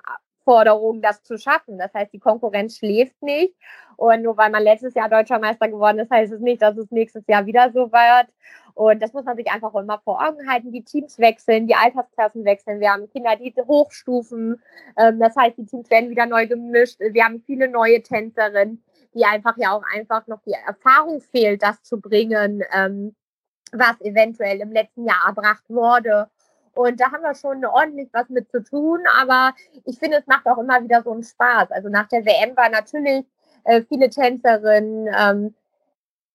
[0.50, 1.78] Forderung, das zu schaffen.
[1.78, 3.54] Das heißt, die Konkurrenz schläft nicht.
[3.98, 6.90] Und nur weil man letztes Jahr deutscher Meister geworden ist, heißt es nicht, dass es
[6.90, 8.34] nächstes Jahr wieder so wird.
[8.74, 10.72] Und das muss man sich einfach immer vor Augen halten.
[10.72, 12.80] Die Teams wechseln, die Altersklassen wechseln.
[12.80, 14.60] Wir haben Kinder, die hochstufen.
[14.98, 17.00] Ähm, das heißt, die Teams werden wieder neu gemischt.
[17.00, 18.84] Wir haben viele neue Tänzerinnen,
[19.14, 23.16] die einfach ja auch einfach noch die Erfahrung fehlt, das zu bringen, ähm,
[23.72, 26.28] was eventuell im letzten Jahr erbracht wurde.
[26.80, 29.02] Und da haben wir schon ordentlich was mit zu tun.
[29.20, 29.54] Aber
[29.84, 31.72] ich finde, es macht auch immer wieder so einen Spaß.
[31.72, 33.26] Also nach der WM war natürlich
[33.66, 35.54] äh, viele Tänzerinnen, ähm,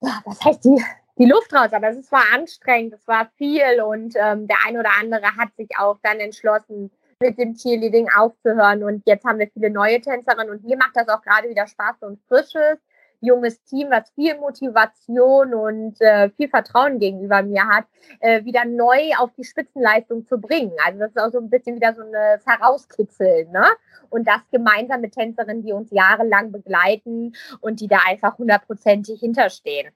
[0.03, 0.85] ja, was heißt die,
[1.17, 4.91] die Luft raus, aber es war anstrengend, es war viel und ähm, der ein oder
[5.01, 6.91] andere hat sich auch dann entschlossen,
[7.21, 11.09] mit dem Cheerleading aufzuhören und jetzt haben wir viele neue Tänzerinnen und mir macht das
[11.09, 12.79] auch gerade wieder Spaß und Frisches,
[13.25, 17.85] junges Team, was viel Motivation und äh, viel Vertrauen gegenüber mir hat,
[18.21, 20.73] äh, wieder neu auf die Spitzenleistung zu bringen.
[20.85, 22.13] Also das ist auch so ein bisschen wieder so ein
[22.45, 23.67] Herauskitzeln, ne?
[24.11, 29.91] Und das gemeinsam mit Tänzerinnen, die uns jahrelang begleiten und die da einfach hundertprozentig hinterstehen.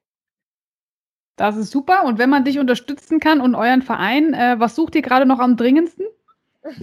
[1.36, 2.04] Das ist super.
[2.04, 5.38] Und wenn man dich unterstützen kann und euren Verein, äh, was sucht ihr gerade noch
[5.38, 6.06] am dringendsten?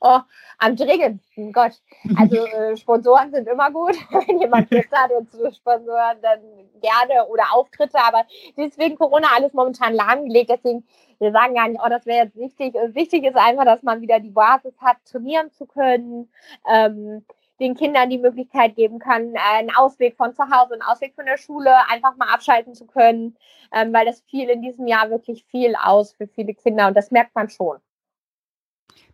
[0.00, 0.20] oh,
[0.58, 1.72] am dringendsten, Gott.
[2.16, 3.96] Also äh, Sponsoren sind immer gut.
[4.10, 6.40] Wenn jemand Lust hat und zu Sponsoren, dann
[6.80, 7.98] gerne oder Auftritte.
[7.98, 8.24] Aber
[8.56, 10.50] deswegen Corona alles momentan lahmgelegt.
[10.50, 10.86] Deswegen,
[11.18, 12.74] wir sagen gar nicht, oh, das wäre jetzt wichtig.
[12.94, 16.30] Wichtig ist einfach, dass man wieder die Basis hat, trainieren zu können.
[16.70, 17.24] Ähm,
[17.60, 21.38] den Kindern die Möglichkeit geben kann, einen Ausweg von zu Hause, einen Ausweg von der
[21.38, 23.36] Schule, einfach mal abschalten zu können,
[23.72, 27.10] ähm, weil das fiel in diesem Jahr wirklich viel aus für viele Kinder und das
[27.10, 27.78] merkt man schon.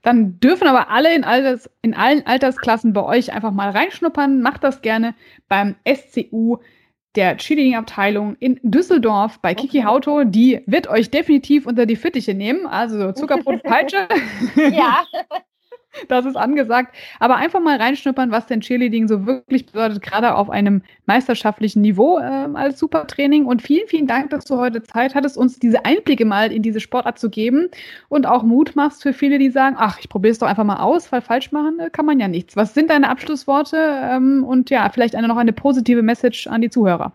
[0.02, 4.40] Dann dürfen aber alle in, Alters, in allen Altersklassen bei euch einfach mal reinschnuppern.
[4.40, 5.14] Macht das gerne
[5.48, 6.58] beim SCU
[7.16, 10.24] der Cheerleading-Abteilung in Düsseldorf bei Kiki Hauto.
[10.24, 12.66] Die wird euch definitiv unter die Fittiche nehmen.
[12.66, 14.08] Also Zuckerbrot, Peitsche.
[14.56, 15.04] ja.
[16.08, 16.94] Das ist angesagt.
[17.18, 22.18] Aber einfach mal reinschnuppern, was denn Cheerleading so wirklich bedeutet, gerade auf einem meisterschaftlichen Niveau
[22.18, 23.44] äh, als Supertraining.
[23.44, 26.80] Und vielen, vielen Dank, dass du heute Zeit hattest, uns diese Einblicke mal in diese
[26.80, 27.68] Sportart zu geben
[28.08, 30.80] und auch Mut machst für viele, die sagen, ach, ich probiere es doch einfach mal
[30.80, 32.56] aus, weil falsch machen äh, kann man ja nichts.
[32.56, 33.76] Was sind deine Abschlussworte?
[33.76, 37.12] Ähm, und ja, vielleicht eine, noch eine positive Message an die Zuhörer.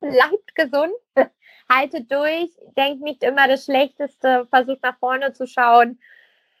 [0.00, 0.92] Bleibt gesund,
[1.70, 5.98] haltet durch, denkt nicht immer das Schlechteste, versucht nach vorne zu schauen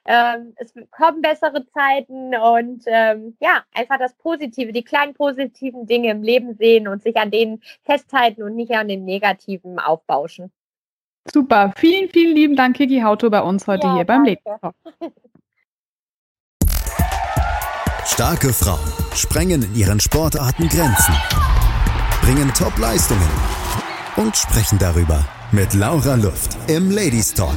[0.06, 6.10] ähm, es kommen bessere Zeiten und ähm, ja, einfach das Positive, die kleinen positiven Dinge
[6.10, 10.52] im Leben sehen und sich an denen festhalten und nicht an dem Negativen aufbauschen.
[11.32, 14.42] Super, vielen, vielen lieben Dank, Kiki Hauto, bei uns heute ja, hier beim Leben.
[18.04, 21.14] Starke Frauen sprengen in ihren Sportarten Grenzen,
[22.20, 23.30] bringen Top-Leistungen
[24.16, 27.56] und sprechen darüber mit Laura Luft im Ladies Talk.